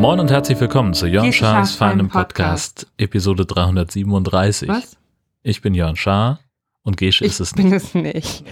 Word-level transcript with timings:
Moin 0.00 0.18
und 0.18 0.30
herzlich 0.30 0.58
willkommen 0.58 0.94
zu 0.94 1.06
Jörn 1.06 1.30
Schars 1.30 1.74
feinem 1.74 2.08
Podcast, 2.08 2.86
Episode 2.96 3.44
337. 3.44 4.68
Was? 4.68 4.96
Ich 5.42 5.60
bin 5.60 5.74
Jörn 5.74 5.94
Schaar 5.94 6.40
und 6.82 6.96
Gesche 6.96 7.24
ist 7.24 7.38
es 7.38 7.50
ich 7.50 7.56
bin 7.56 7.68
nicht. 7.68 7.84
es 7.84 7.94
nicht. 7.94 8.44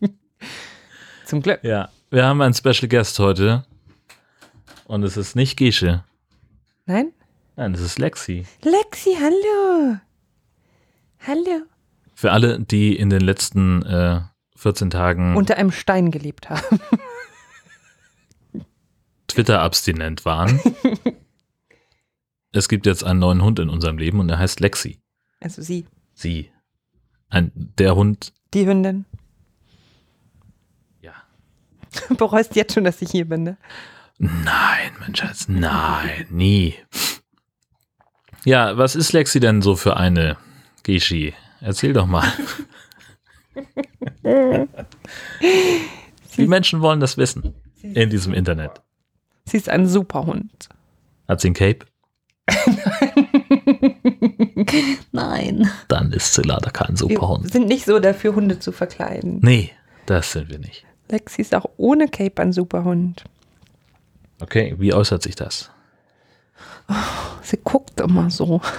Zum 1.26 1.42
Glück. 1.42 1.58
Ja, 1.64 1.88
wir 2.08 2.24
haben 2.24 2.40
einen 2.40 2.54
Special 2.54 2.88
Guest 2.88 3.18
heute 3.18 3.64
und 4.84 5.02
es 5.02 5.16
ist 5.16 5.34
nicht 5.34 5.56
Gesche. 5.56 6.04
Nein? 6.86 7.12
Nein, 7.60 7.74
es 7.74 7.82
ist 7.82 7.98
Lexi. 7.98 8.46
Lexi, 8.62 9.18
hallo. 9.20 9.98
Hallo. 11.26 11.66
Für 12.14 12.32
alle, 12.32 12.58
die 12.58 12.96
in 12.96 13.10
den 13.10 13.20
letzten 13.20 13.82
äh, 13.82 14.22
14 14.56 14.88
Tagen 14.88 15.36
Unter 15.36 15.58
einem 15.58 15.70
Stein 15.70 16.10
gelebt 16.10 16.48
haben. 16.48 16.80
Twitter-abstinent 19.28 20.24
waren. 20.24 20.58
es 22.52 22.70
gibt 22.70 22.86
jetzt 22.86 23.04
einen 23.04 23.18
neuen 23.18 23.42
Hund 23.42 23.58
in 23.58 23.68
unserem 23.68 23.98
Leben 23.98 24.20
und 24.20 24.30
er 24.30 24.38
heißt 24.38 24.60
Lexi. 24.60 24.98
Also 25.40 25.60
sie, 25.60 25.84
Sie. 26.14 26.50
Ein, 27.28 27.52
der 27.54 27.94
Hund, 27.94 28.32
die 28.54 28.64
Hündin. 28.64 29.04
ja. 31.02 31.12
Bereust 32.16 32.56
jetzt 32.56 32.72
schon, 32.72 32.84
dass 32.84 33.02
ich 33.02 33.10
hier 33.10 33.28
bin, 33.28 33.42
ne? 33.42 33.58
Nein, 34.16 34.92
mein 34.98 35.14
Schatz, 35.14 35.46
nein, 35.46 36.26
nie. 36.30 36.74
Ja, 38.44 38.76
was 38.76 38.96
ist 38.96 39.12
Lexi 39.12 39.40
denn 39.40 39.62
so 39.62 39.76
für 39.76 39.96
eine 39.96 40.36
Geschi? 40.82 41.34
Erzähl 41.60 41.92
doch 41.92 42.06
mal. 42.06 42.26
Die 46.36 46.46
Menschen 46.46 46.80
wollen 46.80 47.00
das 47.00 47.16
wissen 47.16 47.54
in 47.82 48.08
diesem 48.10 48.32
Internet. 48.34 48.80
Sie 49.44 49.56
ist 49.56 49.68
ein 49.68 49.86
super 49.86 50.24
Hund. 50.26 50.68
Hat 51.28 51.40
sie 51.40 51.50
ein 51.50 51.54
Cape? 51.54 51.86
Nein. 55.12 55.70
Dann 55.88 56.12
ist 56.12 56.34
sie 56.34 56.42
leider 56.42 56.70
kein 56.70 56.90
Wir 56.90 56.96
Superhund. 56.96 57.50
sind 57.52 57.66
nicht 57.68 57.84
so 57.84 57.98
dafür, 57.98 58.34
Hunde 58.34 58.58
zu 58.58 58.72
verkleiden. 58.72 59.40
Nee, 59.42 59.70
das 60.06 60.32
sind 60.32 60.50
wir 60.50 60.58
nicht. 60.58 60.84
Lexi 61.08 61.42
ist 61.42 61.54
auch 61.54 61.66
ohne 61.76 62.08
Cape 62.08 62.40
ein 62.42 62.52
super 62.52 62.84
Hund. 62.84 63.24
Okay, 64.40 64.74
wie 64.78 64.94
äußert 64.94 65.22
sich 65.22 65.34
das? 65.36 65.70
Sie 67.42 67.58
guckt 67.62 68.00
immer 68.00 68.30
so. 68.30 68.60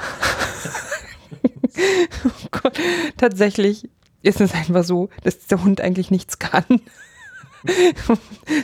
oh 2.26 2.48
Gott. 2.52 2.78
Tatsächlich 3.18 3.90
ist 4.22 4.42
es 4.42 4.54
einfach 4.54 4.84
so, 4.84 5.10
dass 5.24 5.48
der 5.48 5.64
Hund 5.64 5.82
eigentlich 5.82 6.12
nichts 6.12 6.40
kann. 6.40 6.66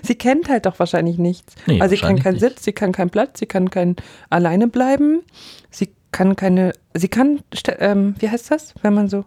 sie 0.04 0.16
kennt 0.16 0.50
halt 0.50 0.66
doch 0.66 0.80
wahrscheinlich 0.80 1.18
nichts. 1.18 1.56
Nee, 1.66 1.82
also 1.82 1.96
sie 1.96 2.02
kann 2.02 2.20
keinen 2.20 2.34
nicht. 2.34 2.42
Sitz, 2.42 2.64
sie 2.64 2.74
kann 2.74 2.92
keinen 2.92 3.10
Platz, 3.10 3.40
sie 3.40 3.46
kann 3.46 3.70
kein 3.70 3.96
alleine 4.30 4.68
bleiben. 4.68 5.22
Sie 5.70 5.90
kann 6.12 6.36
keine, 6.36 6.74
sie 6.94 7.08
kann, 7.08 7.42
ähm, 7.80 8.16
wie 8.20 8.30
heißt 8.30 8.52
das, 8.52 8.74
wenn 8.82 8.94
man 8.94 9.10
so 9.10 9.26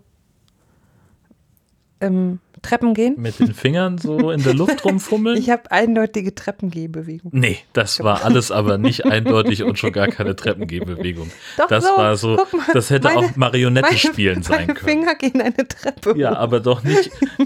ähm, 2.01 2.41
Treppen 2.62 2.94
gehen? 2.94 3.14
Mit 3.19 3.39
den 3.39 3.55
Fingern 3.55 3.98
so 3.98 4.30
in 4.30 4.42
der 4.42 4.55
Luft 4.55 4.84
rumfummeln? 4.84 5.36
Ich 5.39 5.50
habe 5.50 5.70
eindeutige 5.70 6.34
Treppengehbewegung. 6.34 7.30
Nee, 7.34 7.58
das 7.72 8.00
war 8.03 8.25
alles 8.25 8.50
aber 8.50 8.78
nicht 8.78 9.05
eindeutig 9.06 9.62
und 9.62 9.78
schon 9.78 9.92
gar 9.92 10.08
keine 10.08 10.36
Treppengehbewegung. 10.36 11.31
Doch 11.58 11.69
Das 11.69 11.84
so, 11.84 11.97
war 11.97 12.16
so, 12.16 12.36
mal, 12.36 12.47
das 12.72 12.91
hätte 12.91 13.08
meine- 13.08 13.19
auch 13.27 13.36
Marionette 13.36 13.86
Meine- 13.88 13.98
spielen 13.98 14.42
sein 14.42 14.66
meine 14.66 14.75
können. 14.75 14.88
Finger 15.00 15.14
gehen 15.14 15.41
eine 15.41 15.66
Treppe 15.69 16.14
Ja, 16.19 16.34
aber 16.36 16.61
doch 16.61 16.83
nicht 16.83 17.11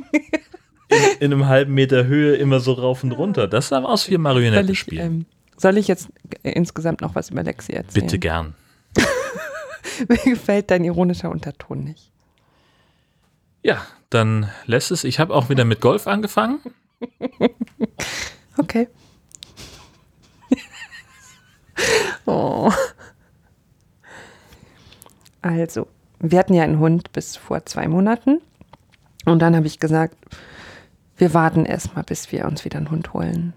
in, 0.88 0.98
in 1.20 1.32
einem 1.32 1.46
halben 1.46 1.74
Meter 1.74 2.04
Höhe 2.06 2.36
immer 2.36 2.60
so 2.60 2.72
rauf 2.72 3.04
und 3.04 3.12
runter. 3.12 3.46
Das 3.48 3.68
sah 3.68 3.82
aus 3.82 4.08
wie 4.08 4.12
Soll 4.14 4.18
Marionette 4.22 4.72
ich, 4.72 4.78
spielen. 4.78 5.00
ähm, 5.06 5.26
soll 5.56 5.78
ich 5.78 5.86
jetzt 5.88 6.08
insgesamt 6.42 7.00
noch 7.00 7.14
was 7.14 7.30
über 7.30 7.42
Lexi 7.42 7.72
erzählen? 7.72 8.04
Bitte 8.06 8.18
gern. 8.18 8.54
Mir 10.08 10.16
gefällt 10.24 10.70
dein 10.70 10.82
ironischer 10.84 11.30
Unterton 11.30 11.84
nicht. 11.84 12.10
Ja, 13.62 13.86
dann 14.14 14.50
lässt 14.66 14.90
es. 14.90 15.04
Ich 15.04 15.18
habe 15.18 15.34
auch 15.34 15.48
wieder 15.48 15.64
mit 15.64 15.80
Golf 15.80 16.06
angefangen. 16.06 16.60
Okay. 18.56 18.88
oh. 22.26 22.70
Also, 25.42 25.88
wir 26.20 26.38
hatten 26.38 26.54
ja 26.54 26.62
einen 26.62 26.78
Hund 26.78 27.12
bis 27.12 27.36
vor 27.36 27.66
zwei 27.66 27.88
Monaten. 27.88 28.40
Und 29.24 29.40
dann 29.40 29.56
habe 29.56 29.66
ich 29.66 29.80
gesagt, 29.80 30.16
wir 31.16 31.34
warten 31.34 31.66
erstmal, 31.66 32.04
bis 32.04 32.30
wir 32.30 32.44
uns 32.46 32.64
wieder 32.64 32.78
einen 32.78 32.90
Hund 32.90 33.12
holen. 33.12 33.52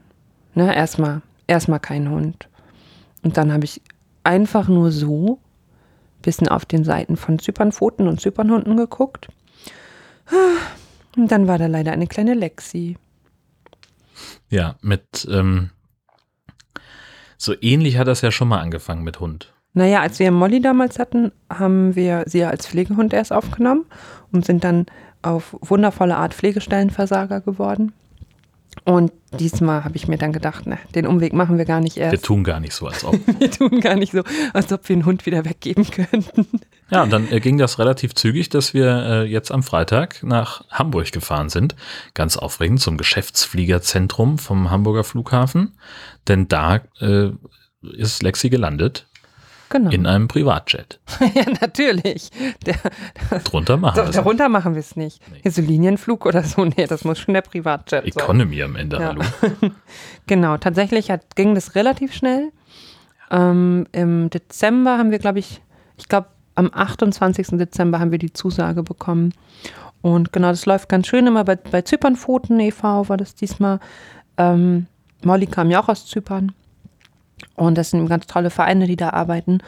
Ne, 0.55 0.75
erstmal, 0.75 1.21
erstmal 1.45 1.79
keinen 1.79 2.09
Hund. 2.09 2.49
Und 3.21 3.37
dann 3.37 3.53
habe 3.53 3.65
ich 3.65 3.81
einfach 4.23 4.67
nur 4.67 4.91
so 4.91 5.39
bisschen 6.21 6.47
auf 6.49 6.65
den 6.65 6.83
Seiten 6.83 7.15
von 7.15 7.39
Zypernpfoten 7.39 8.07
und 8.07 8.19
Zypernhunden 8.19 8.75
geguckt. 8.75 9.29
Und 11.15 11.31
dann 11.31 11.47
war 11.47 11.57
da 11.57 11.67
leider 11.67 11.91
eine 11.91 12.07
kleine 12.07 12.33
Lexi. 12.33 12.97
Ja, 14.49 14.75
mit 14.81 15.27
ähm, 15.29 15.71
so 17.37 17.53
ähnlich 17.61 17.97
hat 17.97 18.07
das 18.07 18.21
ja 18.21 18.31
schon 18.31 18.47
mal 18.47 18.59
angefangen 18.59 19.03
mit 19.03 19.19
Hund. 19.19 19.53
Naja, 19.73 20.01
als 20.01 20.19
wir 20.19 20.31
Molly 20.31 20.59
damals 20.61 20.97
hatten, 20.97 21.31
haben 21.49 21.95
wir 21.95 22.23
sie 22.25 22.39
ja 22.39 22.49
als 22.49 22.67
Pflegehund 22.67 23.13
erst 23.13 23.31
aufgenommen 23.31 23.85
und 24.31 24.45
sind 24.45 24.63
dann 24.63 24.87
auf 25.21 25.55
wundervolle 25.61 26.17
Art 26.17 26.33
Pflegestellenversager 26.33 27.41
geworden. 27.41 27.93
Und 28.83 29.11
diesmal 29.37 29.83
habe 29.83 29.95
ich 29.95 30.07
mir 30.07 30.17
dann 30.17 30.31
gedacht, 30.33 30.63
na, 30.65 30.77
den 30.95 31.05
Umweg 31.05 31.33
machen 31.33 31.57
wir 31.57 31.65
gar 31.65 31.79
nicht 31.81 31.97
Wir 31.97 32.03
erst. 32.03 32.25
tun 32.25 32.43
gar 32.43 32.59
nicht 32.59 32.73
so, 32.73 32.87
als 32.87 33.03
ob. 33.03 33.15
Wir 33.39 33.51
tun 33.51 33.81
gar 33.81 33.95
nicht 33.95 34.13
so, 34.13 34.23
als 34.53 34.71
ob 34.71 34.87
wir 34.87 34.95
einen 34.95 35.05
Hund 35.05 35.25
wieder 35.25 35.43
weggeben 35.45 35.85
könnten. 35.89 36.47
Ja, 36.89 37.03
und 37.03 37.11
dann 37.11 37.29
äh, 37.31 37.39
ging 37.39 37.57
das 37.57 37.79
relativ 37.79 38.15
zügig, 38.15 38.49
dass 38.49 38.73
wir 38.73 38.87
äh, 38.87 39.23
jetzt 39.25 39.51
am 39.51 39.61
Freitag 39.63 40.23
nach 40.23 40.63
Hamburg 40.71 41.11
gefahren 41.11 41.49
sind. 41.49 41.75
Ganz 42.13 42.37
aufregend 42.37 42.79
zum 42.79 42.97
Geschäftsfliegerzentrum 42.97 44.37
vom 44.37 44.71
Hamburger 44.71 45.03
Flughafen. 45.03 45.77
Denn 46.27 46.47
da 46.47 46.81
äh, 47.01 47.31
ist 47.81 48.23
Lexi 48.23 48.49
gelandet 48.49 49.06
Genau. 49.69 49.91
in 49.91 50.05
einem 50.05 50.27
Privatjet. 50.27 50.99
ja, 51.35 51.43
natürlich. 51.61 52.29
Der, 52.65 52.75
Drunter 53.43 53.77
machen 53.77 53.97
wir 53.97 54.03
es. 54.09 54.15
darunter 54.15 54.49
machen 54.49 54.73
wir 54.75 54.79
es 54.79 54.95
nicht. 54.95 55.21
Hier 55.41 55.51
so 55.51 55.61
Linienflug 55.61 56.25
oder 56.25 56.43
so, 56.43 56.63
nee, 56.77 56.87
das 56.87 57.03
muss 57.03 57.19
schon 57.19 57.33
der 57.33 57.41
Privatjet 57.41 58.13
sein. 58.13 58.23
Economy 58.23 58.63
am 58.63 58.75
Ende, 58.75 58.97
Ja. 58.97 59.07
hallo. 59.07 59.21
Genau, 60.27 60.57
tatsächlich 60.57 61.09
hat, 61.11 61.35
ging 61.35 61.55
das 61.55 61.75
relativ 61.75 62.13
schnell. 62.13 62.51
Ähm, 63.31 63.87
Im 63.91 64.29
Dezember 64.29 64.97
haben 64.97 65.11
wir, 65.11 65.19
glaube 65.19 65.39
ich, 65.39 65.61
ich 65.97 66.07
glaube, 66.07 66.27
am 66.55 66.69
28. 66.73 67.47
Dezember 67.57 67.99
haben 67.99 68.11
wir 68.11 68.19
die 68.19 68.33
Zusage 68.33 68.83
bekommen. 68.83 69.33
Und 70.01 70.31
genau, 70.33 70.49
das 70.49 70.65
läuft 70.65 70.89
ganz 70.89 71.07
schön 71.07 71.27
immer 71.27 71.43
bei, 71.43 71.55
bei 71.55 71.81
Zypernpfoten 71.81 72.59
e.V. 72.59 73.09
war 73.09 73.17
das 73.17 73.35
diesmal. 73.35 73.79
Ähm, 74.37 74.87
Molly 75.23 75.47
kam 75.47 75.69
ja 75.71 75.81
auch 75.81 75.89
aus 75.89 76.05
Zypern. 76.05 76.53
Und 77.55 77.77
das 77.77 77.91
sind 77.91 78.07
ganz 78.07 78.27
tolle 78.27 78.49
Vereine, 78.49 78.87
die 78.87 78.95
da 78.95 79.09
arbeiten. 79.11 79.59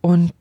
Und 0.00 0.32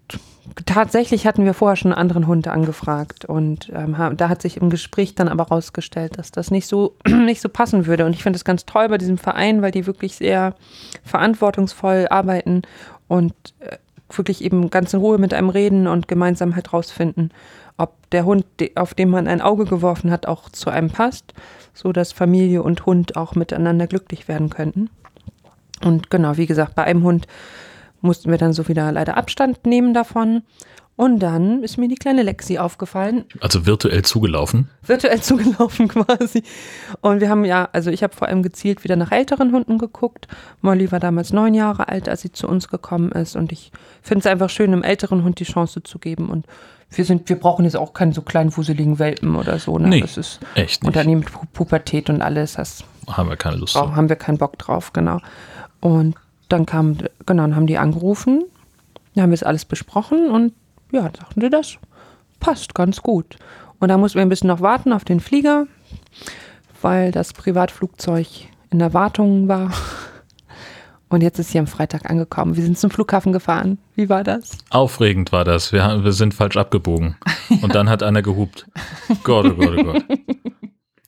tatsächlich 0.66 1.26
hatten 1.28 1.46
wir 1.46 1.54
vorher 1.54 1.76
schon 1.76 1.92
einen 1.92 2.00
anderen 2.00 2.28
Hund 2.28 2.48
angefragt. 2.48 3.26
Und 3.26 3.72
ähm, 3.74 3.96
da 4.16 4.30
hat 4.30 4.42
sich 4.42 4.58
im 4.58 4.70
Gespräch 4.70 5.16
dann 5.16 5.28
aber 5.28 5.46
rausgestellt, 5.46 6.18
dass 6.18 6.32
das 6.32 6.52
nicht 6.52 6.68
so, 6.68 6.96
nicht 7.08 7.42
so 7.42 7.50
passen 7.50 7.86
würde. 7.86 8.06
Und 8.06 8.14
ich 8.14 8.24
finde 8.24 8.38
das 8.38 8.46
ganz 8.46 8.66
toll 8.66 8.90
bei 8.90 8.98
diesem 8.98 9.18
Verein, 9.18 9.62
weil 9.62 9.72
die 9.72 9.86
wirklich 9.86 10.16
sehr 10.16 10.56
verantwortungsvoll 11.04 12.08
arbeiten 12.10 12.62
und 13.08 13.34
äh, 13.60 13.78
wirklich 14.16 14.44
eben 14.44 14.70
ganz 14.70 14.94
in 14.94 15.00
Ruhe 15.00 15.18
mit 15.18 15.34
einem 15.34 15.50
reden 15.50 15.88
und 15.88 16.08
gemeinsam 16.08 16.56
halt 16.56 16.72
rausfinden, 16.72 17.32
ob 17.78 18.10
der 18.12 18.26
Hund, 18.26 18.46
auf 18.76 18.94
den 18.94 19.10
man 19.10 19.28
ein 19.28 19.42
Auge 19.42 19.66
geworfen 19.66 20.12
hat, 20.12 20.28
auch 20.28 20.50
zu 20.50 20.70
einem 20.70 20.90
passt, 20.90 21.34
so 21.74 21.92
dass 21.92 22.14
Familie 22.14 22.64
und 22.64 22.86
Hund 22.86 23.18
auch 23.18 23.36
miteinander 23.36 23.86
glücklich 23.86 24.28
werden 24.28 24.50
könnten. 24.50 24.90
Und 25.84 26.10
genau, 26.10 26.38
wie 26.38 26.46
gesagt, 26.48 26.76
bei 26.76 26.84
einem 26.84 27.04
Hund 27.04 27.28
mussten 28.02 28.30
wir 28.32 28.38
dann 28.38 28.54
so 28.54 28.68
wieder 28.68 28.92
leider 28.92 29.18
Abstand 29.18 29.66
nehmen 29.66 29.94
davon. 29.94 30.44
Und 30.96 31.20
dann 31.20 31.62
ist 31.62 31.78
mir 31.78 31.88
die 31.88 31.94
kleine 31.96 32.24
Lexi 32.24 32.58
aufgefallen, 32.58 33.26
Also 33.40 33.68
virtuell 33.68 34.02
zugelaufen. 34.02 34.68
virtuell 34.82 35.22
zugelaufen 35.22 35.88
quasi. 35.90 36.42
Und 37.02 37.22
wir 37.22 37.30
haben 37.30 37.46
ja, 37.46 37.70
also 37.72 37.92
ich 37.92 38.02
habe 38.02 38.16
vor 38.16 38.28
allem 38.28 38.42
gezielt 38.42 38.84
wieder 38.84 38.96
nach 38.96 39.12
älteren 39.12 39.52
Hunden 39.52 39.78
geguckt. 39.78 40.28
Molly 40.62 40.92
war 40.92 41.00
damals 41.00 41.32
neun 41.34 41.54
Jahre 41.54 41.88
alt, 41.90 42.10
als 42.10 42.22
sie 42.24 42.32
zu 42.32 42.48
uns 42.48 42.68
gekommen 42.68 43.12
ist. 43.12 43.36
Und 43.36 43.52
ich 43.52 43.72
finde 44.02 44.22
es 44.22 44.26
einfach 44.26 44.50
schön, 44.50 44.74
einem 44.74 44.82
älteren 44.82 45.24
Hund 45.24 45.40
die 45.40 45.44
Chance 45.44 45.84
zu 45.84 46.00
geben. 46.00 46.30
Und 46.32 46.48
wir 46.90 47.06
sind, 47.06 47.30
wir 47.30 47.36
brauchen 47.40 47.66
jetzt 47.66 47.78
auch 47.78 47.94
keinen 47.94 48.14
so 48.14 48.24
kleinen 48.24 48.56
wuseligen 48.58 48.98
Welpen 48.98 49.36
oder 49.36 49.60
so. 49.60 49.78
Ne? 49.78 49.90
Nee, 49.90 50.02
das 50.02 50.18
ist 50.18 50.40
echt 50.56 50.82
nicht. 50.82 50.88
und 50.88 50.96
dann 50.96 51.08
mit 51.14 51.32
Pu 51.32 51.46
Pubertät 51.54 52.10
und 52.10 52.24
alles. 52.24 52.54
Das 52.54 52.84
Haben 53.08 53.30
wir 53.30 53.38
keine 53.38 53.58
Lust 53.58 53.74
zu. 53.74 53.96
haben 53.96 54.10
wir 54.10 54.16
keinen 54.16 54.40
Bock 54.40 54.58
drauf, 54.58 54.94
genau. 54.94 55.20
Und 55.80 56.16
dann 56.50 56.66
kam, 56.66 56.98
genau, 57.26 57.44
dann 57.44 57.56
haben 57.56 57.68
die 57.68 57.78
angerufen, 57.78 58.44
dann 59.14 59.24
haben 59.24 59.30
wir 59.32 59.36
es 59.36 59.44
alles 59.44 59.66
besprochen 59.66 60.30
und 60.30 60.54
ja, 60.92 61.10
dachten 61.10 61.42
sie, 61.42 61.50
das 61.50 61.78
passt 62.40 62.74
ganz 62.76 63.02
gut. 63.02 63.38
Und 63.80 63.90
da 63.90 63.98
mussten 63.98 64.18
wir 64.18 64.22
ein 64.22 64.30
bisschen 64.30 64.48
noch 64.48 64.62
warten 64.62 64.94
auf 64.94 65.06
den 65.06 65.20
Flieger, 65.20 65.68
weil 66.82 67.12
das 67.12 67.34
Privatflugzeug 67.34 68.28
in 68.72 68.80
der 68.80 68.94
Wartung 68.94 69.48
war. 69.48 69.72
Und 71.10 71.22
jetzt 71.22 71.40
ist 71.40 71.52
sie 71.52 71.60
am 71.60 71.68
Freitag 71.68 72.10
angekommen. 72.10 72.58
Wir 72.58 72.64
sind 72.64 72.78
zum 72.78 72.92
Flughafen 72.92 73.32
gefahren. 73.32 73.78
Wie 73.96 74.10
war 74.10 74.26
das? 74.26 74.58
Aufregend 74.70 75.32
war 75.32 75.46
das. 75.46 75.72
Wir, 75.72 76.04
wir 76.04 76.12
sind 76.12 76.34
falsch 76.34 76.58
abgebogen. 76.58 77.16
Und 77.62 77.76
dann 77.76 77.90
hat 77.90 78.04
einer 78.04 78.22
gehupt. 78.22 78.68
Gott, 79.24 79.46
oh 79.46 79.54
Gott, 79.54 79.78
oh 79.78 79.84
Gott. 79.84 80.04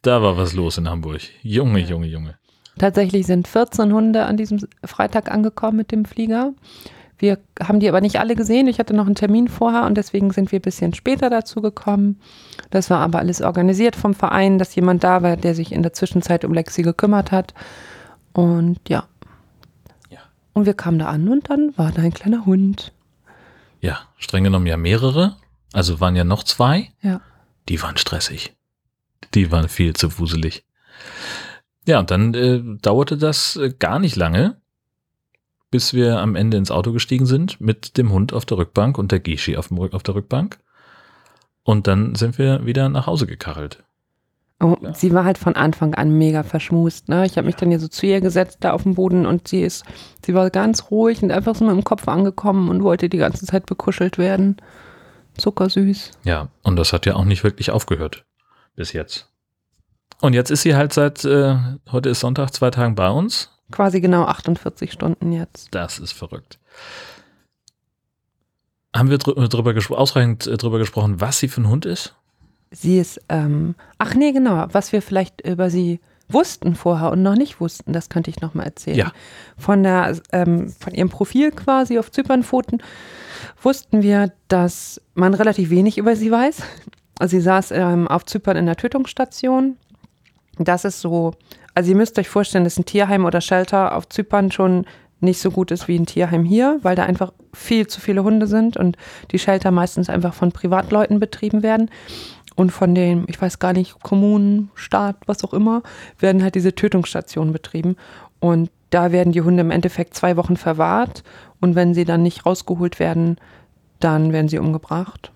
Da 0.02 0.22
war 0.22 0.38
was 0.38 0.54
los 0.54 0.78
in 0.78 0.90
Hamburg. 0.90 1.22
Junge, 1.42 1.80
Junge, 1.80 2.08
Junge. 2.08 2.39
Tatsächlich 2.80 3.28
sind 3.28 3.48
14 3.48 3.94
Hunde 3.94 4.26
an 4.26 4.38
diesem 4.38 4.60
Freitag 4.84 5.30
angekommen 5.30 5.78
mit 5.78 5.92
dem 5.92 6.06
Flieger. 6.06 6.54
Wir 7.20 7.38
haben 7.62 7.82
die 7.82 7.90
aber 7.90 8.00
nicht 8.00 8.20
alle 8.20 8.36
gesehen. 8.36 8.68
Ich 8.68 8.80
hatte 8.80 8.96
noch 8.96 9.06
einen 9.06 9.16
Termin 9.16 9.50
vorher 9.50 9.84
und 9.86 9.96
deswegen 9.96 10.32
sind 10.32 10.54
wir 10.54 10.60
ein 10.60 10.64
bisschen 10.64 10.94
später 10.94 11.30
dazu 11.30 11.62
gekommen. 11.62 12.20
Das 12.70 12.90
war 12.90 13.02
aber 13.02 13.20
alles 13.20 13.42
organisiert 13.42 13.98
vom 13.98 14.14
Verein, 14.14 14.58
dass 14.58 14.74
jemand 14.74 15.04
da 15.04 15.22
war, 15.22 15.36
der 15.36 15.54
sich 15.54 15.74
in 15.74 15.84
der 15.84 15.92
Zwischenzeit 15.92 16.46
um 16.46 16.54
Lexi 16.54 16.82
gekümmert 16.82 17.34
hat. 17.34 17.54
Und 18.32 18.80
ja. 18.88 19.06
Ja. 20.10 20.20
Und 20.54 20.66
wir 20.66 20.74
kamen 20.74 21.00
da 21.00 21.08
an 21.08 21.28
und 21.28 21.50
dann 21.50 21.78
war 21.78 21.92
da 21.92 22.02
ein 22.02 22.14
kleiner 22.14 22.46
Hund. 22.46 22.94
Ja, 23.82 24.00
streng 24.18 24.46
genommen 24.46 24.68
ja 24.68 24.78
mehrere. 24.78 25.36
Also 25.74 26.00
waren 26.00 26.16
ja 26.16 26.24
noch 26.24 26.44
zwei. 26.44 26.90
Ja. 27.02 27.20
Die 27.68 27.82
waren 27.82 27.98
stressig. 27.98 28.56
Die 29.34 29.52
waren 29.52 29.68
viel 29.68 29.94
zu 29.94 30.18
wuselig. 30.20 30.64
Ja, 31.90 31.98
und 31.98 32.12
dann 32.12 32.36
äh, 32.36 32.62
dauerte 32.84 33.18
das 33.18 33.56
äh, 33.56 33.74
gar 33.80 33.98
nicht 33.98 34.16
lange, 34.16 34.58
bis 35.72 35.96
wir 35.96 36.20
am 36.20 36.36
Ende 36.36 36.56
ins 36.56 36.70
Auto 36.70 36.92
gestiegen 36.94 37.26
sind 37.26 37.60
mit 37.60 37.98
dem 37.98 38.12
Hund 38.12 38.32
auf 38.32 38.46
der 38.46 38.60
Rückbank 38.60 39.00
und 39.00 39.12
der 39.12 39.20
Gishi 39.20 39.58
auf, 39.58 39.70
dem, 39.70 39.80
auf 39.80 40.04
der 40.04 40.14
Rückbank. 40.14 40.60
Und 41.64 41.88
dann 41.88 42.14
sind 42.14 42.38
wir 42.38 42.64
wieder 42.64 42.90
nach 42.90 43.08
Hause 43.08 43.26
gekachelt. 43.26 43.84
Oh, 44.60 44.78
Ja. 44.84 44.94
Sie 44.94 45.12
war 45.14 45.26
halt 45.26 45.40
von 45.40 45.56
Anfang 45.56 45.96
an 45.96 46.16
mega 46.16 46.44
verschmust. 46.44 47.10
Ne? 47.10 47.26
Ich 47.26 47.38
habe 47.38 47.48
mich 47.48 47.56
dann 47.56 47.70
hier 47.70 47.80
so 47.80 47.88
zu 47.88 48.06
ihr 48.06 48.22
gesetzt, 48.22 48.58
da 48.60 48.74
auf 48.74 48.84
dem 48.84 48.94
Boden 48.94 49.26
und 49.26 49.48
sie 49.48 49.64
ist, 49.64 49.84
sie 50.24 50.36
war 50.36 50.52
ganz 50.52 50.92
ruhig 50.92 51.24
und 51.24 51.32
einfach 51.32 51.56
so 51.56 51.66
mit 51.66 51.74
dem 51.74 51.84
Kopf 51.84 52.08
angekommen 52.08 52.70
und 52.70 52.84
wollte 52.84 53.10
die 53.10 53.18
ganze 53.18 53.48
Zeit 53.48 53.66
bekuschelt 53.66 54.20
werden. 54.20 54.58
Zuckersüß. 55.40 56.12
Ja, 56.24 56.50
und 56.62 56.76
das 56.76 56.94
hat 56.94 57.08
ja 57.08 57.16
auch 57.16 57.26
nicht 57.26 57.44
wirklich 57.44 57.72
aufgehört. 57.72 58.26
Bis 58.76 58.94
jetzt. 58.94 59.29
Und 60.22 60.34
jetzt 60.34 60.52
ist 60.52 60.64
sie 60.64 60.76
halt 60.76 60.94
seit, 60.94 61.24
äh, 61.24 61.56
heute 61.92 62.10
ist 62.10 62.20
Sonntag, 62.20 62.54
zwei 62.54 62.72
Tagen 62.72 62.96
bei 62.96 63.10
uns. 63.10 63.50
Quasi 63.72 64.02
genau 64.02 64.24
48 64.26 64.92
Stunden 64.92 65.32
jetzt. 65.32 65.70
Das 65.72 66.00
ist 66.00 66.12
verrückt. 66.12 66.60
Haben 68.96 69.10
wir 69.10 69.20
drü 69.20 69.48
drüber 69.48 69.76
ausreichend 69.98 70.48
äh, 70.48 70.58
drüber 70.58 70.80
gesprochen, 70.80 71.22
was 71.22 71.40
sie 71.40 71.48
für 71.48 71.62
ein 71.62 71.70
Hund 71.70 71.86
ist? 71.86 72.16
Sie 72.72 73.00
ist, 73.00 73.20
ähm, 73.30 73.76
ach 73.98 74.14
nee, 74.14 74.32
genau, 74.32 74.68
was 74.72 74.92
wir 74.92 75.02
vielleicht 75.02 75.42
über 75.42 75.70
sie 75.70 76.00
wussten 76.28 76.76
vorher 76.76 77.12
und 77.12 77.24
noch 77.24 77.36
nicht 77.36 77.60
wussten, 77.60 77.94
das 77.94 78.10
könnte 78.10 78.30
ich 78.30 78.42
nochmal 78.42 78.68
erzählen. 78.68 78.98
Ja. 78.98 79.12
Von, 79.58 79.84
der, 79.84 80.20
ähm, 80.32 80.70
von 80.70 80.94
ihrem 80.94 81.10
Profil 81.10 81.52
quasi 81.52 81.98
auf 81.98 82.12
Zypernpfoten 82.12 82.84
wussten 83.62 84.04
wir, 84.04 84.32
dass 84.48 85.02
man 85.16 85.34
relativ 85.34 85.70
wenig 85.72 85.98
über 85.98 86.16
sie 86.16 86.32
weiß. 86.32 86.62
Also 87.20 87.38
sie 87.38 87.42
saß 87.42 87.72
ähm, 87.72 88.08
auf 88.08 88.26
Zypern 88.26 88.58
in 88.58 88.66
der 88.66 88.76
Tötungsstation. 88.76 89.78
Das 90.60 90.86
ist 90.86 91.02
so, 91.02 91.32
also 91.74 91.90
ihr 91.90 91.96
müsst 91.96 92.20
euch 92.20 92.30
vorstellen, 92.30 92.66
dass 92.66 92.78
ein 92.78 92.86
Tierheim 92.86 93.26
oder 93.26 93.42
Shelter 93.42 93.96
auf 93.96 94.10
Zypern 94.10 94.52
schon 94.52 94.86
nicht 95.22 95.40
so 95.40 95.52
gut 95.52 95.72
ist 95.72 95.88
wie 95.88 95.98
ein 95.98 96.06
Tierheim 96.06 96.44
hier, 96.44 96.80
weil 96.82 96.96
da 96.96 97.04
einfach 97.04 97.34
viel 97.54 97.88
zu 97.88 98.00
viele 98.00 98.24
Hunde 98.24 98.48
sind 98.48 98.78
und 98.78 98.98
die 99.32 99.40
Shelter 99.40 99.72
meistens 99.72 100.10
einfach 100.10 100.34
von 100.34 100.52
Privatleuten 100.52 101.20
betrieben 101.20 101.64
werden. 101.64 101.90
Und 102.56 102.72
von 102.72 102.94
den, 102.94 103.24
ich 103.28 103.42
weiß 103.42 103.60
gar 103.60 103.72
nicht, 103.72 104.02
Kommunen, 104.04 104.70
Staat, 104.76 105.16
was 105.28 105.46
auch 105.46 105.54
immer, 105.54 105.82
werden 106.20 106.44
halt 106.44 106.56
diese 106.56 106.76
Tötungsstationen 106.76 107.54
betrieben. 107.54 107.96
Und 108.40 108.70
da 108.90 109.14
werden 109.14 109.32
die 109.32 109.42
Hunde 109.42 109.62
im 109.62 109.72
Endeffekt 109.72 110.14
zwei 110.14 110.36
Wochen 110.36 110.58
verwahrt. 110.58 111.24
Und 111.62 111.76
wenn 111.76 111.94
sie 111.94 112.04
dann 112.04 112.22
nicht 112.22 112.46
rausgeholt 112.46 113.00
werden, 113.00 113.38
dann 114.02 114.34
werden 114.34 114.50
sie 114.50 114.60
umgebracht. 114.60 115.32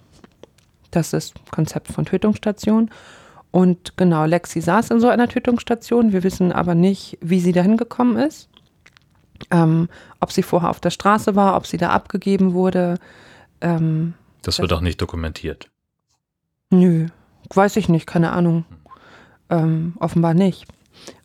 Das 0.91 1.13
ist 1.13 1.35
das 1.35 1.51
Konzept 1.51 1.93
von 1.93 2.05
Tötungsstation. 2.05 2.89
Und 3.53 3.97
genau, 3.97 4.25
Lexi 4.25 4.61
saß 4.61 4.89
in 4.89 4.99
so 4.99 5.09
einer 5.09 5.27
Tötungsstation. 5.27 6.11
Wir 6.11 6.23
wissen 6.23 6.51
aber 6.51 6.73
nicht, 6.73 7.19
wie 7.21 7.39
sie 7.39 7.51
dahin 7.51 7.77
gekommen 7.77 8.17
ist. 8.17 8.49
Ähm, 9.51 9.89
ob 10.19 10.31
sie 10.31 10.41
vorher 10.41 10.71
auf 10.71 10.79
der 10.79 10.89
Straße 10.89 11.35
war, 11.35 11.55
ob 11.55 11.67
sie 11.67 11.77
da 11.77 11.91
abgegeben 11.91 12.53
wurde. 12.53 12.97
Ähm, 13.61 14.15
Das 14.41 14.57
wird 14.57 14.73
auch 14.73 14.81
nicht 14.81 14.99
dokumentiert. 14.99 15.69
Nö, 16.71 17.05
weiß 17.53 17.75
ich 17.75 17.89
nicht, 17.89 18.07
keine 18.07 18.31
Ahnung. 18.31 18.65
Ähm, 19.51 19.93
offenbar 19.99 20.33
nicht. 20.33 20.65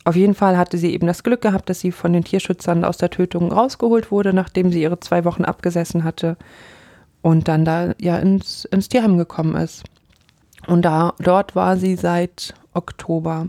Auf 0.05 0.15
jeden 0.15 0.35
Fall 0.35 0.59
hatte 0.59 0.77
sie 0.77 0.93
eben 0.93 1.07
das 1.07 1.23
Glück 1.23 1.41
gehabt, 1.41 1.71
dass 1.71 1.81
sie 1.81 1.93
von 1.93 2.13
den 2.13 2.25
Tierschützern 2.25 2.85
aus 2.85 2.99
der 2.99 3.09
Tötung 3.09 3.51
rausgeholt 3.51 4.11
wurde, 4.11 4.35
nachdem 4.35 4.71
sie 4.71 4.83
ihre 4.83 5.01
zwei 5.01 5.25
Wochen 5.25 5.47
abgesessen 5.47 6.05
hatte 6.05 6.37
und 7.23 7.49
dann 7.49 7.65
da 7.65 7.95
ja 7.99 8.19
ins, 8.19 8.67
ins 8.67 8.91
Tierheim 8.91 9.17
gekommen 9.17 9.55
ist. 9.57 9.85
Und 10.69 10.83
da, 10.83 11.15
dort 11.19 11.57
war 11.57 11.77
sie 11.77 11.97
seit 11.97 12.55
Oktober. 12.75 13.49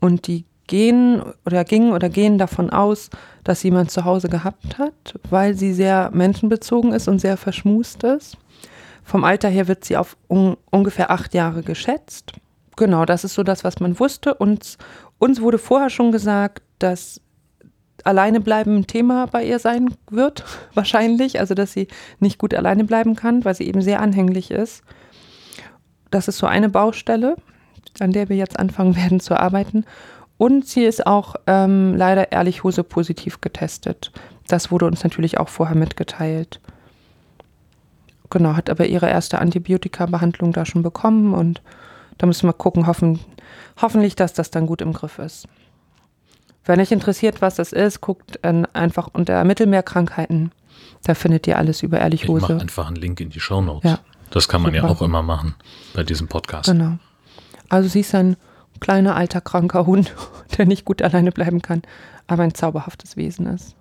Und 0.00 0.28
die 0.28 0.44
gehen 0.68 1.22
oder 1.44 1.64
gingen 1.64 1.92
oder 1.92 2.08
gehen 2.08 2.38
davon 2.38 2.70
aus, 2.70 3.10
dass 3.42 3.60
sie 3.60 3.68
jemand 3.68 3.90
zu 3.90 4.04
Hause 4.04 4.28
gehabt 4.28 4.78
hat, 4.78 5.18
weil 5.30 5.54
sie 5.54 5.72
sehr 5.72 6.10
menschenbezogen 6.12 6.92
ist 6.92 7.08
und 7.08 7.18
sehr 7.20 7.36
verschmust 7.36 8.04
ist. 8.04 8.36
Vom 9.02 9.24
Alter 9.24 9.48
her 9.48 9.66
wird 9.66 9.84
sie 9.84 9.96
auf 9.96 10.16
un 10.28 10.56
ungefähr 10.70 11.10
acht 11.10 11.34
Jahre 11.34 11.62
geschätzt. 11.62 12.34
Genau, 12.76 13.04
das 13.04 13.24
ist 13.24 13.34
so 13.34 13.42
das, 13.42 13.64
was 13.64 13.80
man 13.80 13.98
wusste. 13.98 14.34
Und 14.34 14.76
uns 15.18 15.40
wurde 15.40 15.58
vorher 15.58 15.90
schon 15.90 16.12
gesagt, 16.12 16.62
dass 16.78 17.20
alleine 18.04 18.40
bleiben 18.40 18.76
ein 18.76 18.86
Thema 18.86 19.26
bei 19.26 19.44
ihr 19.44 19.58
sein 19.58 19.94
wird, 20.10 20.44
wahrscheinlich. 20.74 21.40
Also, 21.40 21.54
dass 21.54 21.72
sie 21.72 21.88
nicht 22.20 22.38
gut 22.38 22.54
alleine 22.54 22.84
bleiben 22.84 23.16
kann, 23.16 23.44
weil 23.44 23.54
sie 23.54 23.66
eben 23.66 23.80
sehr 23.80 24.00
anhänglich 24.00 24.52
ist. 24.52 24.84
Das 26.10 26.28
ist 26.28 26.38
so 26.38 26.46
eine 26.46 26.68
Baustelle, 26.68 27.36
an 28.00 28.12
der 28.12 28.28
wir 28.28 28.36
jetzt 28.36 28.58
anfangen 28.58 28.96
werden 28.96 29.20
zu 29.20 29.38
arbeiten. 29.38 29.84
Und 30.36 30.66
sie 30.66 30.84
ist 30.84 31.06
auch 31.06 31.34
ähm, 31.46 31.96
leider 31.96 32.30
ehrlich 32.32 32.62
Hose 32.62 32.84
positiv 32.84 33.40
getestet. 33.40 34.12
Das 34.46 34.70
wurde 34.70 34.86
uns 34.86 35.02
natürlich 35.02 35.38
auch 35.38 35.48
vorher 35.48 35.76
mitgeteilt. 35.76 36.60
Genau, 38.30 38.54
hat 38.54 38.70
aber 38.70 38.86
ihre 38.86 39.08
erste 39.08 39.40
Antibiotika-Behandlung 39.40 40.52
da 40.52 40.64
schon 40.64 40.82
bekommen 40.82 41.34
und 41.34 41.62
da 42.18 42.26
müssen 42.26 42.48
wir 42.48 42.52
gucken, 42.52 42.86
hoffen, 42.86 43.20
hoffentlich, 43.80 44.16
dass 44.16 44.32
das 44.32 44.50
dann 44.50 44.66
gut 44.66 44.82
im 44.82 44.92
Griff 44.92 45.18
ist. 45.18 45.48
Wenn 46.64 46.80
euch 46.80 46.92
interessiert, 46.92 47.40
was 47.40 47.54
das 47.54 47.72
ist, 47.72 48.00
guckt 48.00 48.38
äh, 48.42 48.62
einfach 48.74 49.08
unter 49.12 49.42
Mittelmeerkrankheiten. 49.44 50.52
Da 51.04 51.14
findet 51.14 51.46
ihr 51.46 51.56
alles 51.56 51.82
über 51.82 51.98
ehrlich 51.98 52.24
Ich 52.24 52.28
mache 52.28 52.54
Hose. 52.54 52.60
einfach 52.60 52.88
einen 52.88 52.96
Link 52.96 53.20
in 53.20 53.30
die 53.30 53.40
Show 53.40 53.62
Notes. 53.62 53.90
Ja. 53.90 53.98
Das 54.30 54.48
kann 54.48 54.62
man 54.62 54.74
ja 54.74 54.82
Super. 54.82 54.92
auch 54.92 55.02
immer 55.02 55.22
machen 55.22 55.54
bei 55.94 56.02
diesem 56.04 56.28
Podcast. 56.28 56.68
Genau. 56.68 56.98
Also 57.68 57.88
sie 57.88 58.00
ist 58.00 58.14
ein 58.14 58.36
kleiner, 58.80 59.16
alter, 59.16 59.40
kranker 59.40 59.86
Hund, 59.86 60.14
der 60.58 60.66
nicht 60.66 60.84
gut 60.84 61.02
alleine 61.02 61.32
bleiben 61.32 61.62
kann, 61.62 61.82
aber 62.26 62.42
ein 62.42 62.54
zauberhaftes 62.54 63.16
Wesen 63.16 63.46
ist. 63.46 63.74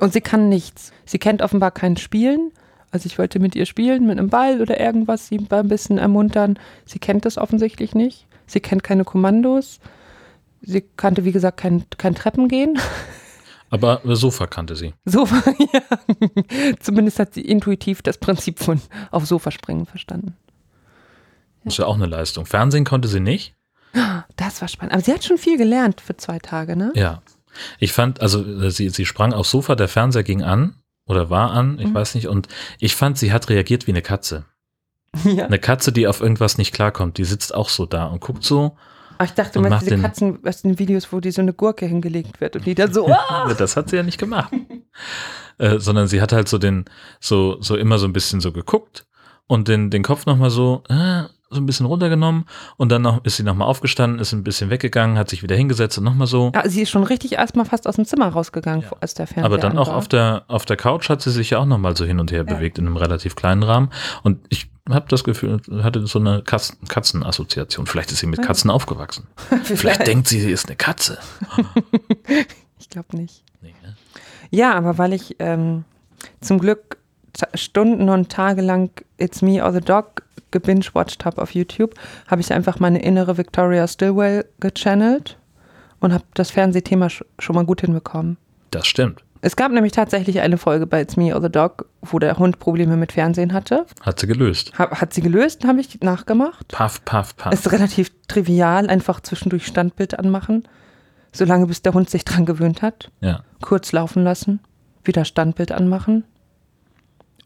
Und 0.00 0.12
sie 0.12 0.20
kann 0.20 0.48
nichts. 0.48 0.92
Sie 1.04 1.18
kennt 1.18 1.42
offenbar 1.42 1.70
kein 1.70 1.96
Spielen. 1.96 2.52
Also 2.90 3.06
ich 3.06 3.18
wollte 3.18 3.38
mit 3.38 3.54
ihr 3.54 3.66
spielen, 3.66 4.06
mit 4.06 4.18
einem 4.18 4.30
Ball 4.30 4.62
oder 4.62 4.80
irgendwas, 4.80 5.28
sie 5.28 5.44
ein 5.50 5.68
bisschen 5.68 5.98
ermuntern. 5.98 6.58
Sie 6.86 6.98
kennt 6.98 7.24
das 7.24 7.36
offensichtlich 7.36 7.94
nicht. 7.94 8.26
Sie 8.46 8.60
kennt 8.60 8.82
keine 8.82 9.04
Kommandos. 9.04 9.80
Sie 10.62 10.82
kannte, 10.96 11.24
wie 11.24 11.32
gesagt, 11.32 11.58
kein, 11.58 11.84
kein 11.98 12.14
Treppengehen. 12.14 12.78
Aber 13.70 14.00
Sofa 14.04 14.46
kannte 14.46 14.76
sie. 14.76 14.94
Sofa, 15.04 15.42
ja. 15.72 15.82
Zumindest 16.80 17.18
hat 17.18 17.34
sie 17.34 17.42
intuitiv 17.42 18.02
das 18.02 18.18
Prinzip 18.18 18.58
von 18.58 18.80
auf 19.10 19.26
Sofa 19.26 19.50
springen 19.50 19.86
verstanden. 19.86 20.36
Das 21.64 21.74
ist 21.74 21.78
ja 21.78 21.86
auch 21.86 21.96
eine 21.96 22.06
Leistung. 22.06 22.46
Fernsehen 22.46 22.84
konnte 22.84 23.08
sie 23.08 23.20
nicht. 23.20 23.54
Das 24.36 24.60
war 24.60 24.68
spannend. 24.68 24.92
Aber 24.94 25.02
sie 25.02 25.12
hat 25.12 25.24
schon 25.24 25.38
viel 25.38 25.58
gelernt 25.58 26.00
für 26.00 26.16
zwei 26.16 26.38
Tage, 26.38 26.76
ne? 26.76 26.92
Ja. 26.94 27.22
Ich 27.78 27.92
fand, 27.92 28.20
also 28.20 28.42
äh, 28.44 28.70
sie, 28.70 28.88
sie 28.90 29.04
sprang 29.06 29.32
aufs 29.32 29.50
Sofa, 29.50 29.74
der 29.74 29.88
Fernseher 29.88 30.22
ging 30.22 30.42
an 30.42 30.76
oder 31.06 31.30
war 31.30 31.50
an, 31.50 31.78
ich 31.78 31.86
Mhm. 31.88 31.94
weiß 31.94 32.14
nicht. 32.14 32.28
Und 32.28 32.48
ich 32.78 32.94
fand, 32.94 33.18
sie 33.18 33.32
hat 33.32 33.48
reagiert 33.48 33.86
wie 33.86 33.92
eine 33.92 34.02
Katze. 34.02 34.44
Ja. 35.24 35.46
Eine 35.46 35.58
Katze, 35.58 35.90
die 35.90 36.06
auf 36.06 36.20
irgendwas 36.20 36.58
nicht 36.58 36.72
klarkommt, 36.72 37.16
die 37.18 37.24
sitzt 37.24 37.54
auch 37.54 37.70
so 37.70 37.86
da 37.86 38.04
und 38.06 38.20
guckt 38.20 38.44
so. 38.44 38.76
Ach, 39.18 39.24
ich 39.24 39.32
dachte, 39.32 39.60
du 39.60 39.68
meinst 39.68 39.84
diese 39.86 39.98
Katzen 39.98 40.38
aus 40.46 40.62
den 40.62 40.78
Videos, 40.78 41.12
wo 41.12 41.20
die 41.20 41.30
so 41.30 41.42
eine 41.42 41.52
Gurke 41.52 41.86
hingelegt 41.86 42.40
wird 42.40 42.56
und 42.56 42.64
die 42.66 42.74
dann 42.74 42.92
so, 42.92 43.06
ah! 43.08 43.52
Das 43.58 43.76
hat 43.76 43.90
sie 43.90 43.96
ja 43.96 44.02
nicht 44.02 44.18
gemacht. 44.18 44.52
äh, 45.58 45.78
sondern 45.78 46.08
sie 46.08 46.20
hat 46.22 46.32
halt 46.32 46.48
so 46.48 46.58
den, 46.58 46.84
so, 47.20 47.60
so 47.60 47.76
immer 47.76 47.98
so 47.98 48.06
ein 48.06 48.12
bisschen 48.12 48.40
so 48.40 48.52
geguckt 48.52 49.06
und 49.46 49.68
den, 49.68 49.90
den 49.90 50.02
Kopf 50.02 50.26
nochmal 50.26 50.50
so, 50.50 50.82
äh, 50.88 51.22
so 51.50 51.60
ein 51.60 51.64
bisschen 51.66 51.86
runtergenommen 51.86 52.44
und 52.76 52.92
dann 52.92 53.00
noch, 53.02 53.24
ist 53.24 53.38
sie 53.38 53.42
nochmal 53.42 53.68
aufgestanden, 53.68 54.18
ist 54.20 54.32
ein 54.34 54.44
bisschen 54.44 54.68
weggegangen, 54.68 55.16
hat 55.16 55.30
sich 55.30 55.42
wieder 55.42 55.56
hingesetzt 55.56 55.96
und 55.96 56.04
nochmal 56.04 56.26
so. 56.26 56.52
Ja, 56.54 56.68
sie 56.68 56.82
ist 56.82 56.90
schon 56.90 57.04
richtig 57.04 57.32
erstmal 57.32 57.64
fast 57.64 57.88
aus 57.88 57.96
dem 57.96 58.04
Zimmer 58.04 58.28
rausgegangen, 58.28 58.82
Ja. 58.82 58.96
als 59.00 59.14
der 59.14 59.26
Fernseher 59.26 59.46
Aber 59.46 59.56
dann 59.56 59.72
an 59.72 59.78
auch 59.78 59.88
war. 59.88 59.96
auf 59.96 60.08
der, 60.08 60.44
auf 60.48 60.66
der 60.66 60.76
Couch 60.76 61.08
hat 61.08 61.22
sie 61.22 61.30
sich 61.30 61.50
ja 61.50 61.58
auch 61.58 61.64
nochmal 61.66 61.96
so 61.96 62.04
hin 62.04 62.20
und 62.20 62.30
her 62.32 62.44
Ja. 62.46 62.54
bewegt 62.54 62.78
in 62.78 62.86
einem 62.86 62.98
relativ 62.98 63.34
kleinen 63.34 63.62
Rahmen. 63.62 63.88
Und 64.22 64.40
ich 64.50 64.67
habe 64.88 65.06
das 65.08 65.24
Gefühl, 65.24 65.60
hatte 65.82 66.06
so 66.06 66.18
eine 66.18 66.42
Katzen, 66.42 66.78
Katzenassoziation. 66.88 67.86
Vielleicht 67.86 68.12
ist 68.12 68.18
sie 68.18 68.26
mit. 68.26 68.42
Katzen 68.42 68.70
aufgewachsen. 68.70 69.26
Vielleicht 69.64 70.06
denkt 70.06 70.28
sie, 70.28 70.40
sie 70.40 70.50
ist 70.50 70.66
eine 70.66 70.76
Katze. 70.76 71.18
Ich 72.80 72.88
glaube 72.90 73.16
nicht. 73.16 73.42
Nee, 73.60 73.74
ne? 73.82 73.96
Ja, 74.50 74.74
aber 74.74 74.98
weil 74.98 75.12
ich 75.12 75.36
ähm, 75.40 75.84
zum 76.40 76.58
Glück 76.58 76.96
Stunden 77.54 78.08
und 78.08 78.30
Tage 78.30 78.62
lang 78.62 78.90
It's 79.18 79.42
Me 79.42 79.62
or 79.62 79.72
the 79.72 79.80
Dog 79.80 80.22
gebingewatcht 80.50 81.24
habe 81.24 81.42
auf 81.42 81.50
YouTube, 81.54 81.94
habe 82.26 82.40
ich 82.40 82.52
einfach 82.52 82.80
meine 82.80 83.02
innere 83.02 83.36
Victoria 83.36 83.86
Stillwell 83.86 84.46
gechannelt 84.60 85.36
und 86.00 86.12
habe 86.12 86.24
das 86.34 86.50
Fernsehthema 86.50 87.10
sch 87.10 87.24
schon 87.38 87.56
mal 87.56 87.66
gut 87.66 87.82
hinbekommen. 87.82 88.38
Das 88.70 88.86
stimmt. 88.86 89.22
Es 89.40 89.56
gab 89.56 89.70
nämlich 89.72 89.92
tatsächlich 89.92 90.40
eine 90.40 90.58
Folge 90.58 90.86
bei 90.86 91.00
It's 91.00 91.16
Me 91.16 91.34
or 91.34 91.40
the 91.40 91.50
Dog, 91.50 91.86
wo 92.02 92.18
der 92.18 92.38
Hund 92.38 92.58
Probleme 92.58 92.96
mit 92.96 93.12
Fernsehen 93.12 93.52
hatte. 93.52 93.86
Hat 94.00 94.18
sie 94.18 94.26
gelöst. 94.26 94.72
Hab, 94.78 95.00
hat 95.00 95.14
sie 95.14 95.20
gelöst, 95.20 95.64
habe 95.64 95.80
ich 95.80 96.00
nachgemacht. 96.00 96.68
Paff, 96.68 97.04
paff, 97.04 97.36
paff. 97.36 97.52
Ist 97.52 97.70
relativ 97.70 98.10
trivial, 98.26 98.88
einfach 98.88 99.20
zwischendurch 99.20 99.66
Standbild 99.66 100.18
anmachen, 100.18 100.66
solange 101.32 101.66
bis 101.66 101.82
der 101.82 101.94
Hund 101.94 102.10
sich 102.10 102.24
dran 102.24 102.46
gewöhnt 102.46 102.82
hat. 102.82 103.10
ja. 103.20 103.42
kurz 103.60 103.92
laufen 103.92 104.24
lassen, 104.24 104.60
wieder 105.04 105.24
Standbild 105.24 105.72
anmachen. 105.72 106.24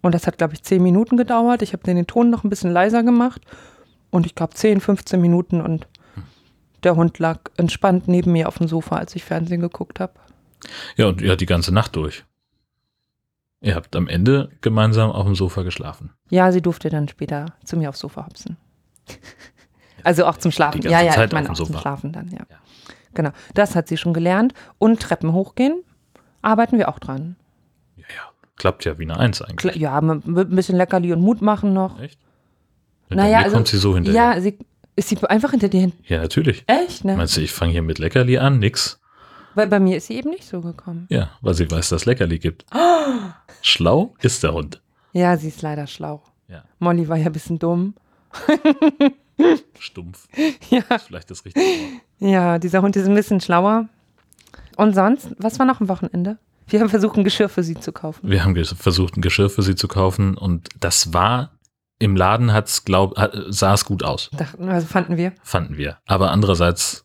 Und 0.00 0.14
das 0.14 0.26
hat, 0.26 0.38
glaube 0.38 0.54
ich, 0.54 0.62
10 0.62 0.82
Minuten 0.82 1.16
gedauert. 1.16 1.62
Ich 1.62 1.72
habe 1.72 1.84
den 1.84 2.06
Ton 2.06 2.30
noch 2.30 2.42
ein 2.42 2.50
bisschen 2.50 2.72
leiser 2.72 3.02
gemacht. 3.02 3.42
Und 4.10 4.26
ich 4.26 4.34
glaube 4.34 4.54
10, 4.54 4.80
15 4.80 5.20
Minuten 5.20 5.60
und 5.60 5.86
der 6.82 6.96
Hund 6.96 7.18
lag 7.18 7.38
entspannt 7.56 8.08
neben 8.08 8.32
mir 8.32 8.48
auf 8.48 8.58
dem 8.58 8.66
Sofa, 8.66 8.96
als 8.96 9.14
ich 9.14 9.24
Fernsehen 9.24 9.60
geguckt 9.60 10.00
habe. 10.00 10.12
Ja, 10.96 11.06
und 11.08 11.20
ja, 11.20 11.36
die 11.36 11.46
ganze 11.46 11.72
Nacht 11.72 11.96
durch. 11.96 12.24
Ihr 13.60 13.74
habt 13.76 13.94
am 13.94 14.08
Ende 14.08 14.50
gemeinsam 14.60 15.10
auf 15.12 15.24
dem 15.24 15.34
Sofa 15.34 15.62
geschlafen. 15.62 16.10
Ja, 16.30 16.50
sie 16.50 16.60
durfte 16.62 16.88
dann 16.90 17.08
später 17.08 17.46
zu 17.64 17.76
mir 17.76 17.88
aufs 17.88 18.00
Sofa 18.00 18.26
hopsen. 18.26 18.56
Also 20.04 20.26
auch 20.26 20.36
zum 20.36 20.50
Schlafen. 20.50 20.82
Ja, 20.82 21.00
ja, 21.00 21.12
Zeit 21.12 21.28
ich 21.28 21.32
meine 21.32 21.46
auch 21.48 21.52
dem 21.52 21.56
zum 21.58 21.66
Sofa. 21.66 21.78
Schlafen 21.80 22.12
dann, 22.12 22.28
ja. 22.32 22.40
Ja. 22.50 22.56
Genau, 23.14 23.30
das 23.54 23.76
hat 23.76 23.86
sie 23.86 23.96
schon 23.96 24.12
gelernt. 24.12 24.52
Und 24.78 24.98
Treppen 25.00 25.32
hochgehen 25.32 25.84
arbeiten 26.40 26.76
wir 26.76 26.88
auch 26.88 26.98
dran. 26.98 27.36
Ja, 27.94 28.02
ja. 28.16 28.22
Klappt 28.56 28.84
ja 28.84 28.98
wie 28.98 29.04
eine 29.04 29.16
Eins 29.16 29.40
eigentlich. 29.42 29.74
Kla- 29.74 29.78
Ja, 29.78 29.98
ein 30.00 30.20
bisschen 30.56 30.76
Leckerli 30.76 31.12
und 31.12 31.20
Mut 31.20 31.40
machen 31.40 31.72
noch. 31.72 32.00
Echt? 32.00 32.18
Naja, 33.10 33.38
Mir 33.38 33.44
also- 33.44 33.56
kommt 33.56 33.68
sie 33.68 33.78
so 33.78 33.94
hinterher. 33.94 34.34
Ja, 34.34 34.40
sie 34.40 34.58
ist 34.96 35.08
sie 35.08 35.18
einfach 35.30 35.52
hinter 35.52 35.68
dir 35.68 35.80
hin. 35.82 35.92
Ja, 36.04 36.20
natürlich. 36.20 36.64
Echt, 36.66 37.04
ne? 37.04 37.16
Meinst 37.16 37.36
du, 37.36 37.40
ich 37.40 37.52
fange 37.52 37.70
hier 37.70 37.82
mit 37.82 38.00
Leckerli 38.00 38.38
an? 38.38 38.58
Nix. 38.58 39.00
Weil 39.54 39.66
bei 39.68 39.80
mir 39.80 39.96
ist 39.98 40.06
sie 40.06 40.14
eben 40.16 40.30
nicht 40.30 40.44
so 40.44 40.60
gekommen. 40.60 41.06
Ja, 41.10 41.30
weil 41.40 41.54
sie 41.54 41.70
weiß, 41.70 41.90
dass 41.90 42.04
Leckerli 42.06 42.38
gibt. 42.38 42.64
Schlau 43.62 44.14
ist 44.20 44.42
der 44.42 44.52
Hund. 44.54 44.80
Ja, 45.12 45.36
sie 45.36 45.48
ist 45.48 45.60
leider 45.62 45.86
schlau. 45.86 46.22
Ja. 46.48 46.64
Molly 46.78 47.06
war 47.08 47.16
ja 47.18 47.26
ein 47.26 47.32
bisschen 47.32 47.58
dumm. 47.58 47.94
Stumpf. 49.78 50.28
Ja. 50.70 50.80
Ist 50.96 51.06
vielleicht 51.06 51.30
das 51.30 51.44
richtige 51.44 51.64
Wort. 51.64 52.02
Ja, 52.18 52.58
dieser 52.58 52.82
Hund 52.82 52.96
ist 52.96 53.06
ein 53.06 53.14
bisschen 53.14 53.40
schlauer. 53.40 53.88
Und 54.76 54.94
sonst, 54.94 55.28
was 55.38 55.58
war 55.58 55.66
noch 55.66 55.80
am 55.80 55.88
Wochenende? 55.88 56.38
Wir 56.66 56.80
haben 56.80 56.88
versucht, 56.88 57.16
ein 57.18 57.24
Geschirr 57.24 57.48
für 57.48 57.62
sie 57.62 57.74
zu 57.74 57.92
kaufen. 57.92 58.30
Wir 58.30 58.44
haben 58.44 58.54
versucht, 58.64 59.16
ein 59.16 59.20
Geschirr 59.22 59.50
für 59.50 59.62
sie 59.62 59.74
zu 59.74 59.88
kaufen 59.88 60.36
und 60.38 60.68
das 60.80 61.12
war 61.12 61.50
im 61.98 62.16
Laden 62.16 62.52
hat's 62.52 62.84
glaub 62.84 63.16
hat, 63.18 63.32
sah 63.48 63.74
es 63.74 63.84
gut 63.84 64.02
aus, 64.02 64.30
Dachten, 64.36 64.68
also 64.68 64.86
fanden 64.86 65.16
wir. 65.16 65.32
fanden 65.42 65.76
wir. 65.76 65.98
Aber 66.06 66.30
andererseits 66.30 67.04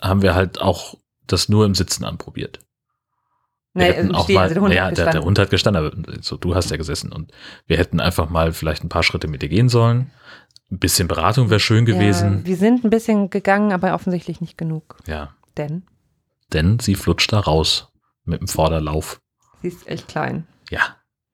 haben 0.00 0.22
wir 0.22 0.34
halt 0.34 0.60
auch 0.60 0.96
das 1.32 1.48
nur 1.48 1.64
im 1.66 1.74
Sitzen 1.74 2.04
anprobiert. 2.04 2.60
Wir 3.74 3.84
Nee, 3.86 3.92
hätten 3.92 4.08
im 4.10 4.14
auch 4.14 4.28
mal, 4.28 4.42
also 4.42 4.54
der 4.54 4.62
Hund 4.62 4.74
ja, 4.74 4.90
der, 4.90 5.10
der. 5.12 5.22
Hund 5.22 5.38
hat 5.38 5.50
gestanden, 5.50 5.84
aber 5.86 6.22
so, 6.22 6.36
du 6.36 6.54
hast 6.54 6.70
ja 6.70 6.76
gesessen 6.76 7.10
und 7.12 7.32
wir 7.66 7.78
hätten 7.78 8.00
einfach 8.00 8.28
mal 8.28 8.52
vielleicht 8.52 8.84
ein 8.84 8.88
paar 8.90 9.02
Schritte 9.02 9.28
mit 9.28 9.40
dir 9.42 9.48
gehen 9.48 9.68
sollen. 9.70 10.10
Ein 10.70 10.78
bisschen 10.78 11.08
Beratung 11.08 11.48
wäre 11.50 11.60
schön 11.60 11.86
Ja, 11.86 11.94
gewesen. 11.94 12.44
wir 12.44 12.56
sind 12.56 12.84
ein 12.84 12.90
bisschen 12.90 13.30
gegangen, 13.30 13.72
aber 13.72 13.94
offensichtlich 13.94 14.40
nicht 14.40 14.56
genug. 14.58 14.98
Ja, 15.06 15.34
Denn 15.56 15.84
denn 16.52 16.78
sie 16.80 16.94
flutscht 16.96 17.32
da 17.32 17.40
raus 17.40 17.88
mit 18.24 18.40
dem 18.42 18.48
Vorderlauf. 18.48 19.20
sie 19.62 19.68
ist 19.68 19.86
echt 19.88 20.06
klein. 20.08 20.46
Ja, 20.70 20.80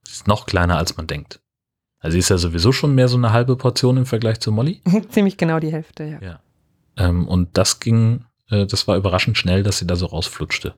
sie 0.05 0.12
ist 0.12 0.28
noch 0.28 0.47
kleiner 0.47 0.76
als 0.78 0.97
man 0.97 1.09
denkt. 1.09 1.40
Also 1.99 2.12
sie 2.12 2.21
ist 2.21 2.28
ja 2.31 2.38
sowieso 2.38 2.71
schon 2.71 2.95
mehr 2.95 3.09
so 3.09 3.17
eine 3.17 3.33
halbe 3.33 3.57
Portion 3.57 3.97
im 3.97 4.07
Vergleich 4.07 4.38
zu 4.38 4.52
Molly. 4.52 4.81
Ziemlich 5.11 5.37
genau 5.37 5.59
die 5.59 5.73
Hälfte, 5.73 6.05
ja. 6.05 6.21
Ja. 6.23 6.40
Ähm, 6.97 7.26
und 7.26 7.59
das 7.59 7.81
ging, 7.81 8.25
äh, 8.50 8.67
das 8.67 8.87
war 8.88 8.97
überraschend 8.97 9.37
schnell, 9.38 9.62
dass 9.62 9.78
sie 9.78 9.87
da 9.87 9.97
so 9.97 10.07
rausflutschte. 10.07 10.75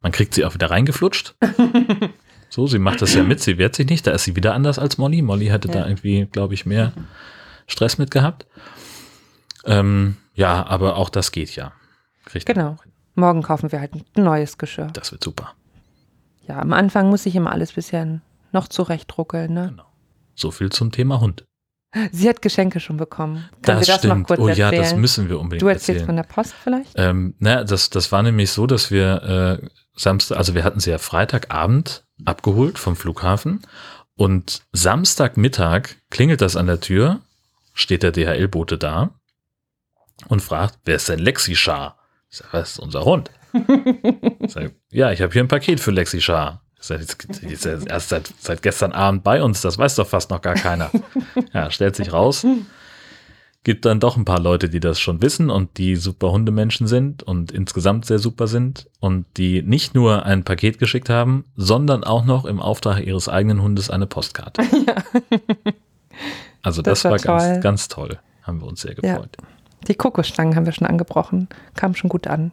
Man 0.00 0.12
kriegt 0.12 0.34
sie 0.34 0.44
auch 0.44 0.54
wieder 0.54 0.70
reingeflutscht. 0.70 1.34
so, 2.50 2.66
sie 2.66 2.78
macht 2.78 3.02
das 3.02 3.14
ja 3.14 3.22
mit, 3.22 3.40
sie 3.40 3.58
wehrt 3.58 3.74
sich 3.74 3.88
nicht. 3.88 4.06
Da 4.06 4.12
ist 4.12 4.24
sie 4.24 4.36
wieder 4.36 4.54
anders 4.54 4.78
als 4.78 4.98
Molly. 4.98 5.22
Molly 5.22 5.46
hatte 5.48 5.68
da 5.68 5.80
Ja. 5.80 5.86
irgendwie, 5.86 6.26
glaube 6.26 6.54
ich, 6.54 6.66
mehr 6.66 6.92
Stress 7.66 7.98
mit 7.98 8.10
gehabt. 8.10 8.46
Ähm, 9.64 10.16
ja, 10.34 10.64
aber 10.66 10.96
auch 10.96 11.10
das 11.10 11.32
geht 11.32 11.54
ja. 11.56 11.72
Kriegt 12.24 12.46
Genau. 12.46 12.76
Morgen 13.14 13.42
kaufen 13.42 13.72
wir 13.72 13.80
halt 13.80 13.94
ein 13.94 14.04
neues 14.22 14.58
Geschirr. 14.58 14.88
Das 14.92 15.10
wird 15.10 15.24
super. 15.24 15.54
Ja, 16.46 16.60
am 16.60 16.72
Anfang 16.72 17.08
muss 17.08 17.26
ich 17.26 17.34
immer 17.34 17.50
alles 17.52 17.72
bisschen 17.72 18.22
noch 18.52 18.68
zurechtruckeln, 18.68 19.52
ne? 19.52 19.68
Genau. 19.70 19.84
So 20.34 20.50
viel 20.52 20.70
zum 20.70 20.92
Thema 20.92 21.20
Hund. 21.20 21.44
Sie 22.12 22.28
hat 22.28 22.42
Geschenke 22.42 22.80
schon 22.80 22.98
bekommen. 22.98 23.48
Können 23.62 23.78
das 23.78 23.86
das 23.86 23.98
stimmt. 23.98 24.20
noch 24.20 24.26
kurz 24.26 24.40
oh 24.40 24.48
ja, 24.48 24.66
erzählen? 24.66 24.82
das 24.82 24.94
müssen 24.96 25.28
wir 25.28 25.40
unbedingt 25.40 25.62
du 25.62 25.68
erzählst 25.68 25.88
erzählen. 25.88 26.06
von 26.06 26.16
der 26.16 26.22
Post 26.24 26.54
vielleicht? 26.62 26.92
Ähm, 26.96 27.34
na, 27.38 27.64
das, 27.64 27.88
das 27.88 28.12
war 28.12 28.22
nämlich 28.22 28.50
so, 28.50 28.66
dass 28.66 28.90
wir 28.90 29.60
äh, 29.62 29.68
Samstag, 29.94 30.36
also 30.36 30.54
wir 30.54 30.64
hatten 30.64 30.80
sie 30.80 30.90
ja 30.90 30.98
Freitagabend 30.98 32.04
abgeholt 32.24 32.78
vom 32.78 32.94
Flughafen 32.94 33.62
und 34.16 34.62
Samstagmittag 34.72 35.96
klingelt 36.10 36.42
das 36.42 36.56
an 36.56 36.66
der 36.66 36.80
Tür, 36.80 37.20
steht 37.72 38.02
der 38.02 38.12
DHL-Bote 38.12 38.76
da 38.76 39.14
und 40.28 40.42
fragt, 40.42 40.80
wer 40.84 40.96
ist 40.96 41.08
denn 41.08 41.20
Lexi 41.20 41.54
Schar? 41.54 41.98
Ich 42.28 42.38
sag, 42.38 42.52
was 42.52 42.72
ist 42.72 42.78
unser 42.80 43.04
Hund? 43.04 43.30
Ich 44.40 44.52
sag, 44.52 44.72
ja, 44.90 45.10
ich 45.10 45.22
habe 45.22 45.32
hier 45.32 45.42
ein 45.42 45.48
Paket 45.48 45.80
für 45.80 45.90
Lexi 45.90 46.20
Schar. 46.20 46.62
Sag, 46.80 47.00
jetzt, 47.42 47.66
er 47.66 47.86
erst 47.86 48.08
seit, 48.10 48.32
seit 48.38 48.62
gestern 48.62 48.92
Abend 48.92 49.24
bei 49.24 49.42
uns, 49.42 49.60
das 49.62 49.78
weiß 49.78 49.96
doch 49.96 50.06
fast 50.06 50.30
noch 50.30 50.40
gar 50.40 50.54
keiner. 50.54 50.90
Ja, 51.52 51.70
stellt 51.70 51.96
sich 51.96 52.12
raus, 52.12 52.46
gibt 53.64 53.84
dann 53.84 53.98
doch 54.00 54.16
ein 54.16 54.24
paar 54.24 54.38
Leute, 54.38 54.68
die 54.68 54.78
das 54.80 55.00
schon 55.00 55.20
wissen 55.20 55.50
und 55.50 55.76
die 55.78 55.96
super 55.96 56.30
Hundemenschen 56.30 56.86
sind 56.86 57.22
und 57.24 57.50
insgesamt 57.50 58.06
sehr 58.06 58.18
super 58.20 58.46
sind 58.46 58.88
und 59.00 59.26
die 59.36 59.62
nicht 59.62 59.94
nur 59.94 60.24
ein 60.24 60.44
Paket 60.44 60.78
geschickt 60.78 61.10
haben, 61.10 61.44
sondern 61.56 62.04
auch 62.04 62.24
noch 62.24 62.44
im 62.44 62.60
Auftrag 62.60 63.04
ihres 63.04 63.28
eigenen 63.28 63.60
Hundes 63.60 63.90
eine 63.90 64.06
Postkarte. 64.06 64.62
Also 66.62 66.82
das, 66.82 67.02
Das 67.02 67.04
war 67.04 67.32
war, 67.32 67.38
ganz, 67.48 67.62
ganz 67.62 67.88
toll. 67.88 68.18
Haben 68.42 68.60
wir 68.60 68.66
uns 68.66 68.80
sehr 68.82 68.92
Ja. 69.02 69.14
gefreut. 69.14 69.36
Die 69.86 69.94
Kokosstangen 69.94 70.56
haben 70.56 70.66
wir 70.66 70.72
schon 70.72 70.88
angebrochen. 70.88 71.48
Kam 71.76 71.94
schon 71.94 72.10
gut 72.10 72.26
an. 72.26 72.50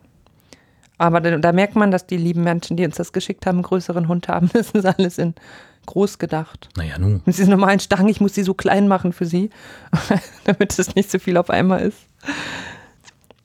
Aber 0.98 1.20
da, 1.22 1.38
da 1.38 1.52
merkt 1.52 1.76
man, 1.76 1.92
dass 1.92 2.08
die 2.08 2.18
lieben 2.18 2.44
Menschen, 2.44 2.78
die 2.78 2.86
uns 2.86 2.96
das 2.96 3.12
geschickt 3.14 3.46
haben, 3.46 3.58
einen 3.58 3.64
größeren 3.64 4.08
Hund 4.08 4.28
haben. 4.28 4.50
Das 4.54 4.72
ist 4.72 4.86
alles 4.86 5.18
in 5.18 5.36
groß 5.86 6.18
gedacht. 6.18 6.70
Naja, 6.78 6.98
nun. 6.98 7.22
Mit 7.26 7.38
diesen 7.38 7.50
normalen 7.52 7.80
Stangen, 7.80 8.08
ich 8.10 8.20
muss 8.22 8.34
die 8.34 8.44
so 8.44 8.54
klein 8.54 8.88
machen 8.88 9.14
für 9.14 9.26
sie, 9.26 9.50
damit 10.46 10.78
es 10.80 10.96
nicht 10.96 11.12
so 11.12 11.20
viel 11.20 11.38
auf 11.38 11.50
einmal 11.50 11.82
ist. 11.82 11.98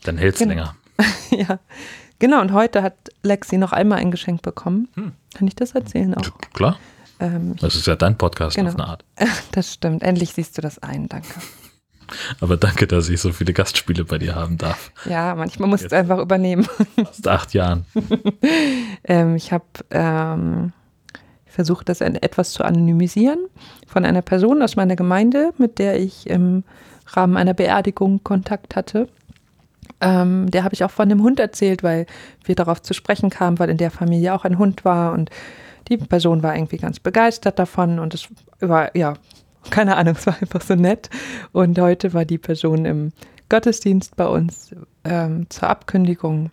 Dann 0.04 0.16
hält 0.16 0.34
es 0.34 0.38
Genau. 0.40 0.50
länger. 0.50 0.74
ja. 1.30 1.58
Genau, 2.18 2.40
und 2.40 2.52
heute 2.52 2.82
hat 2.82 2.94
Lexi 3.22 3.56
noch 3.58 3.72
einmal 3.72 3.98
ein 3.98 4.10
Geschenk 4.10 4.42
bekommen. 4.42 4.88
Hm. 4.94 5.12
Kann 5.34 5.48
ich 5.48 5.54
das 5.54 5.72
erzählen 5.72 6.14
auch? 6.14 6.30
Klar, 6.54 6.78
Ähm, 7.18 7.56
das 7.60 7.74
ist 7.76 7.86
ja 7.86 7.96
dein 7.96 8.16
Podcast 8.16 8.56
Genau. 8.56 8.70
auf 8.70 8.76
eine 8.76 8.86
Art. 8.86 9.04
das 9.52 9.74
stimmt. 9.74 10.02
Endlich 10.02 10.32
siehst 10.32 10.56
du 10.56 10.62
das 10.62 10.78
ein, 10.78 11.08
danke. 11.08 11.28
Aber 12.40 12.56
danke, 12.56 12.86
dass 12.86 13.08
ich 13.08 13.20
so 13.20 13.32
viele 13.32 13.52
Gastspiele 13.52 14.04
bei 14.04 14.18
dir 14.18 14.34
haben 14.34 14.58
darf. 14.58 14.92
Ja, 15.04 15.34
manchmal 15.34 15.68
musst 15.68 15.82
du 15.82 15.86
Jetzt. 15.86 15.92
es 15.92 15.98
einfach 15.98 16.18
übernehmen. 16.18 16.66
Fast 16.96 17.28
acht 17.28 17.54
Jahren. 17.54 17.84
Ähm, 19.02 19.34
ich 19.34 19.50
habe 19.50 19.64
ähm, 19.90 20.72
versucht, 21.46 21.88
das 21.88 22.00
etwas 22.00 22.52
zu 22.52 22.62
anonymisieren 22.64 23.38
von 23.86 24.04
einer 24.04 24.20
Person 24.22 24.62
aus 24.62 24.76
meiner 24.76 24.94
Gemeinde, 24.94 25.52
mit 25.56 25.78
der 25.78 25.98
ich 25.98 26.28
im 26.28 26.64
Rahmen 27.06 27.36
einer 27.36 27.54
Beerdigung 27.54 28.22
Kontakt 28.22 28.76
hatte. 28.76 29.08
Ähm, 30.00 30.50
der 30.50 30.64
habe 30.64 30.74
ich 30.74 30.84
auch 30.84 30.90
von 30.90 31.08
dem 31.08 31.22
Hund 31.22 31.40
erzählt, 31.40 31.82
weil 31.82 32.06
wir 32.44 32.54
darauf 32.54 32.82
zu 32.82 32.94
sprechen 32.94 33.30
kamen, 33.30 33.58
weil 33.58 33.70
in 33.70 33.78
der 33.78 33.90
Familie 33.90 34.34
auch 34.34 34.44
ein 34.44 34.58
Hund 34.58 34.84
war 34.84 35.12
und 35.12 35.30
die 35.88 35.96
Person 35.96 36.42
war 36.42 36.54
irgendwie 36.54 36.78
ganz 36.78 37.00
begeistert 37.00 37.58
davon 37.58 37.98
und 37.98 38.14
es 38.14 38.28
war, 38.60 38.96
ja, 38.96 39.14
keine 39.70 39.96
Ahnung, 39.96 40.14
es 40.16 40.26
war 40.26 40.36
einfach 40.40 40.62
so 40.62 40.74
nett. 40.74 41.10
Und 41.52 41.78
heute 41.78 42.12
war 42.14 42.24
die 42.24 42.38
Person 42.38 42.84
im 42.84 43.12
Gottesdienst 43.48 44.16
bei 44.16 44.26
uns 44.26 44.74
ähm, 45.04 45.46
zur 45.50 45.68
Abkündigung 45.68 46.50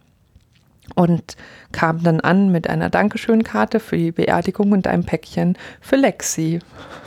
und 0.96 1.36
kam 1.72 2.02
dann 2.04 2.20
an 2.22 2.52
mit 2.52 2.70
einer 2.70 2.90
Dankeschönkarte 2.90 3.80
für 3.80 3.98
die 3.98 4.12
Beerdigung 4.12 4.72
und 4.72 4.88
einem 4.88 5.04
Päckchen 5.04 5.58
für 5.82 5.96
Lexi 5.96 6.60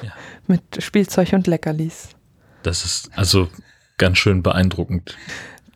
Ja. 0.03 0.13
mit 0.47 0.63
Spielzeug 0.83 1.33
und 1.33 1.47
Leckerlis. 1.47 2.11
Das 2.63 2.85
ist, 2.85 3.11
also 3.17 3.49
ganz 3.99 4.19
schön 4.19 4.43
beeindruckend. 4.43 5.17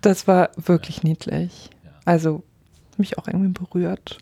Das 0.03 0.29
war 0.29 0.51
wirklich 0.57 1.03
niedlich. 1.03 1.71
Also 2.05 2.43
mich 2.99 3.19
auch 3.19 3.27
irgendwie 3.27 3.49
berührt. 3.53 4.19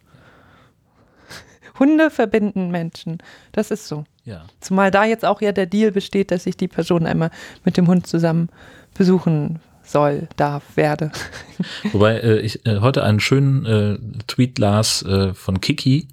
Hunde 1.79 2.11
verbinden 2.11 2.71
Menschen. 2.71 3.19
Das 3.53 3.71
ist 3.71 3.87
so. 3.87 4.05
Ja. 4.25 4.45
Zumal 4.61 4.91
da 4.91 5.05
jetzt 5.05 5.25
auch 5.25 5.41
ja 5.41 5.53
der 5.53 5.67
Deal 5.67 5.93
besteht, 5.93 6.31
dass 6.31 6.47
ich 6.47 6.57
die 6.57 6.69
Person 6.69 7.07
einmal 7.07 7.31
mit 7.65 7.77
dem 7.77 7.89
Hund 7.89 8.07
zusammen 8.07 8.49
besuchen 8.95 9.61
soll, 9.83 10.29
darf, 10.37 10.77
werde. 10.77 11.11
Wobei 11.93 12.19
äh, 12.19 12.39
ich 12.41 12.65
äh, 12.67 12.81
heute 12.81 13.03
einen 13.03 13.21
schönen 13.21 13.67
äh, 13.67 13.99
Tweet 14.27 14.59
las 14.59 15.03
äh, 15.03 15.35
von 15.35 15.61
Kiki, 15.61 16.09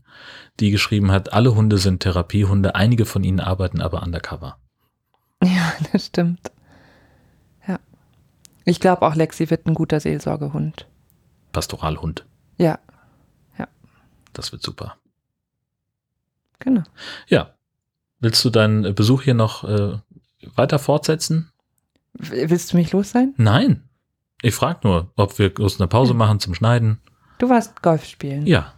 die 0.60 0.72
geschrieben 0.72 1.12
hat, 1.12 1.34
alle 1.34 1.56
Hunde 1.56 1.78
sind 1.78 2.02
Therapiehunde, 2.02 2.76
einige 2.76 3.06
von 3.06 3.24
ihnen 3.24 3.40
arbeiten 3.40 3.82
aber 3.82 4.02
undercover. 4.02 4.58
Ja, 5.44 5.74
das 5.92 6.08
stimmt. 6.08 6.52
Ja. 7.68 7.80
Ich 8.66 8.80
glaube 8.80 9.04
auch, 9.04 9.16
Lexi 9.16 9.50
wird 9.50 9.68
ein 9.68 9.76
guter 9.76 10.00
Seelsorgehund. 10.00 10.88
Pastoralhund. 11.52 12.26
Ja, 12.58 12.80
Das 14.34 14.52
wird 14.52 14.64
super. 14.64 14.96
Genau. 16.60 16.84
Ja. 17.28 17.56
Willst 18.20 18.44
du 18.44 18.50
deinen 18.50 18.94
Besuch 18.96 19.22
hier 19.24 19.34
noch 19.34 19.64
äh, 19.64 19.98
weiter 20.56 20.78
fortsetzen? 20.80 21.52
Willst 22.14 22.74
du 22.74 22.78
mich 22.78 22.92
los 22.92 23.12
sein? 23.12 23.34
Nein. 23.38 23.90
Ich 24.42 24.56
frage 24.56 24.80
nur, 24.84 25.12
ob 25.16 25.38
wir 25.40 25.54
kurz 25.54 25.80
eine 25.80 25.88
Pause 25.88 26.14
machen 26.14 26.40
zum 26.40 26.54
Schneiden. 26.54 27.00
Du 27.38 27.50
warst 27.50 27.82
Golf 27.82 28.06
spielen. 28.06 28.46
Ja. 28.46 28.74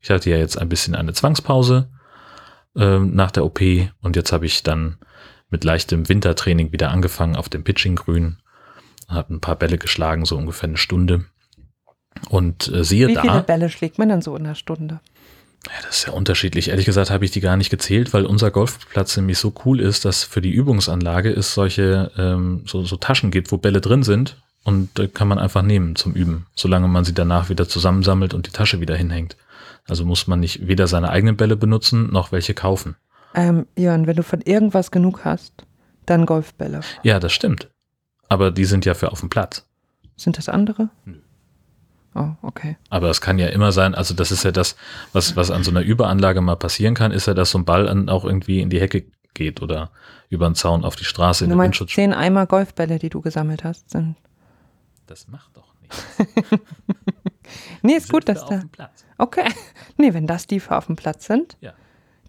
Ich 0.00 0.10
hatte 0.10 0.30
ja 0.30 0.36
jetzt 0.36 0.58
ein 0.58 0.68
bisschen 0.68 0.94
eine 0.94 1.12
Zwangspause 1.12 1.90
ähm, 2.74 3.14
nach 3.14 3.30
der 3.30 3.44
OP 3.44 3.60
und 4.00 4.16
jetzt 4.16 4.32
habe 4.32 4.46
ich 4.46 4.62
dann 4.62 4.98
mit 5.50 5.64
leichtem 5.64 6.08
Wintertraining 6.08 6.72
wieder 6.72 6.90
angefangen 6.90 7.36
auf 7.36 7.48
dem 7.48 7.64
Pitching-Grün. 7.64 8.38
Habe 9.08 9.34
ein 9.34 9.40
paar 9.40 9.56
Bälle 9.56 9.76
geschlagen, 9.76 10.24
so 10.24 10.36
ungefähr 10.36 10.68
eine 10.68 10.78
Stunde. 10.78 11.26
Und 12.28 12.68
äh, 12.68 12.84
siehe 12.84 13.08
Wie 13.08 13.14
da. 13.14 13.22
viele 13.22 13.42
Bälle 13.42 13.68
schlägt 13.68 13.98
man 13.98 14.08
dann 14.08 14.22
so 14.22 14.34
in 14.36 14.46
einer 14.46 14.54
Stunde? 14.54 15.00
Ja, 15.66 15.72
das 15.86 15.98
ist 15.98 16.06
ja 16.06 16.12
unterschiedlich. 16.12 16.70
Ehrlich 16.70 16.86
gesagt 16.86 17.10
habe 17.10 17.24
ich 17.24 17.30
die 17.30 17.40
gar 17.40 17.56
nicht 17.56 17.70
gezählt, 17.70 18.14
weil 18.14 18.24
unser 18.24 18.50
Golfplatz 18.50 19.16
nämlich 19.16 19.38
so 19.38 19.52
cool 19.64 19.80
ist, 19.80 20.04
dass 20.04 20.24
für 20.24 20.40
die 20.40 20.52
Übungsanlage 20.52 21.30
es 21.30 21.52
solche 21.52 22.10
ähm, 22.16 22.62
so, 22.66 22.84
so 22.84 22.96
Taschen 22.96 23.30
gibt, 23.30 23.52
wo 23.52 23.58
Bälle 23.58 23.80
drin 23.80 24.02
sind 24.02 24.36
und 24.64 24.98
äh, 24.98 25.08
kann 25.08 25.28
man 25.28 25.38
einfach 25.38 25.62
nehmen 25.62 25.96
zum 25.96 26.14
Üben, 26.14 26.46
solange 26.54 26.88
man 26.88 27.04
sie 27.04 27.12
danach 27.12 27.50
wieder 27.50 27.68
zusammensammelt 27.68 28.32
und 28.32 28.46
die 28.46 28.52
Tasche 28.52 28.80
wieder 28.80 28.96
hinhängt. 28.96 29.36
Also 29.86 30.04
muss 30.04 30.26
man 30.26 30.40
nicht 30.40 30.66
weder 30.66 30.86
seine 30.86 31.10
eigenen 31.10 31.36
Bälle 31.36 31.56
benutzen 31.56 32.10
noch 32.10 32.32
welche 32.32 32.54
kaufen. 32.54 32.96
Ähm, 33.34 33.66
Jörn, 33.76 34.06
wenn 34.06 34.16
du 34.16 34.22
von 34.22 34.40
irgendwas 34.40 34.90
genug 34.90 35.24
hast, 35.24 35.66
dann 36.06 36.26
Golfbälle. 36.26 36.80
Ja, 37.02 37.20
das 37.20 37.32
stimmt. 37.32 37.68
Aber 38.28 38.50
die 38.50 38.64
sind 38.64 38.84
ja 38.84 38.94
für 38.94 39.12
auf 39.12 39.20
dem 39.20 39.28
Platz. 39.28 39.66
Sind 40.16 40.38
das 40.38 40.48
andere? 40.48 40.88
Nö. 41.04 41.16
Oh, 42.14 42.30
okay. 42.42 42.76
Aber 42.88 43.08
es 43.10 43.20
kann 43.20 43.38
ja 43.38 43.46
immer 43.48 43.70
sein, 43.72 43.94
also 43.94 44.14
das 44.14 44.32
ist 44.32 44.42
ja 44.44 44.50
das, 44.52 44.74
was, 45.12 45.36
was 45.36 45.50
an 45.50 45.62
so 45.62 45.70
einer 45.70 45.82
Überanlage 45.82 46.40
mal 46.40 46.56
passieren 46.56 46.94
kann, 46.94 47.12
ist 47.12 47.26
ja, 47.26 47.34
dass 47.34 47.50
so 47.52 47.58
ein 47.58 47.64
Ball 47.64 47.88
an, 47.88 48.08
auch 48.08 48.24
irgendwie 48.24 48.60
in 48.60 48.68
die 48.70 48.80
Hecke 48.80 49.04
geht 49.34 49.62
oder 49.62 49.90
über 50.28 50.48
den 50.48 50.54
Zaun 50.56 50.84
auf 50.84 50.96
die 50.96 51.04
Straße 51.04 51.44
in 51.44 51.50
Du 51.50 51.56
den 51.56 51.62
Windschutz. 51.62 51.92
zehn 51.92 52.12
Eimer 52.12 52.46
Golfbälle, 52.46 52.98
die 52.98 53.10
du 53.10 53.20
gesammelt 53.20 53.62
hast, 53.64 53.90
sind. 53.90 54.16
Das 55.06 55.28
macht 55.28 55.56
doch 55.56 55.72
nichts. 55.80 56.04
Nee, 57.82 57.94
ist 57.94 58.10
gut, 58.12 58.28
dass 58.28 58.42
auf 58.42 58.48
da. 58.50 58.58
dem 58.58 58.68
Platz. 58.68 59.04
Okay. 59.18 59.44
Nee, 59.96 60.14
wenn 60.14 60.26
das 60.26 60.46
die 60.46 60.60
für 60.60 60.76
auf 60.76 60.86
dem 60.86 60.96
Platz 60.96 61.26
sind, 61.26 61.56
Ja. 61.60 61.72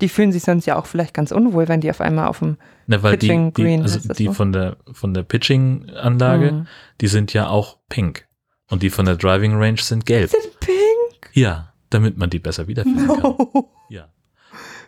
die 0.02 0.10
fühlen 0.10 0.32
sich 0.32 0.44
sonst 0.44 0.66
ja 0.66 0.76
auch 0.78 0.86
vielleicht 0.88 1.14
ganz 1.14 1.32
unwohl, 1.32 1.68
wenn 1.68 1.80
die 1.80 1.90
auf 1.90 2.02
einmal 2.02 2.28
auf 2.28 2.40
dem. 2.40 2.58
Ne, 2.88 3.02
weil 3.04 3.18
die, 3.18 3.28
Pitching 3.28 3.54
die, 3.54 3.62
Green 3.62 3.82
also 3.84 4.14
die 4.14 4.26
so? 4.26 4.34
von 4.34 4.52
der, 4.52 4.78
von 4.92 5.14
der 5.14 5.24
Pitching-Anlage, 5.24 6.52
Mhm. 6.52 6.68
die 7.02 7.08
sind 7.08 7.34
ja 7.34 7.48
auch 7.50 7.78
pink. 7.88 8.28
Und 8.72 8.82
die 8.84 8.90
von 8.90 9.06
der 9.06 9.16
Driving 9.18 9.54
Range 9.62 9.80
sind 9.80 10.06
gelb. 10.06 10.30
Sind 10.32 10.60
pink? 10.60 11.30
Ja, 11.34 11.74
damit 11.90 12.18
man 12.18 12.30
die 12.30 12.40
besser 12.40 12.68
wiederfinden 12.68 13.06
kann. 13.08 13.20
No. 13.22 13.70
Ja. 13.90 14.08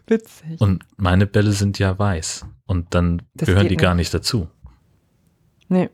Witzig. 0.08 0.60
Und 0.60 0.84
meine 0.98 1.28
Bälle 1.28 1.52
sind 1.52 1.78
ja 1.80 1.98
weiß. 2.00 2.46
Und 2.66 2.94
dann 2.96 3.22
Das 3.36 3.48
gehören 3.48 3.68
die 3.68 3.78
gar 3.78 3.94
nicht. 3.94 4.14
dazu. 4.14 4.50
Nee, 5.68 5.90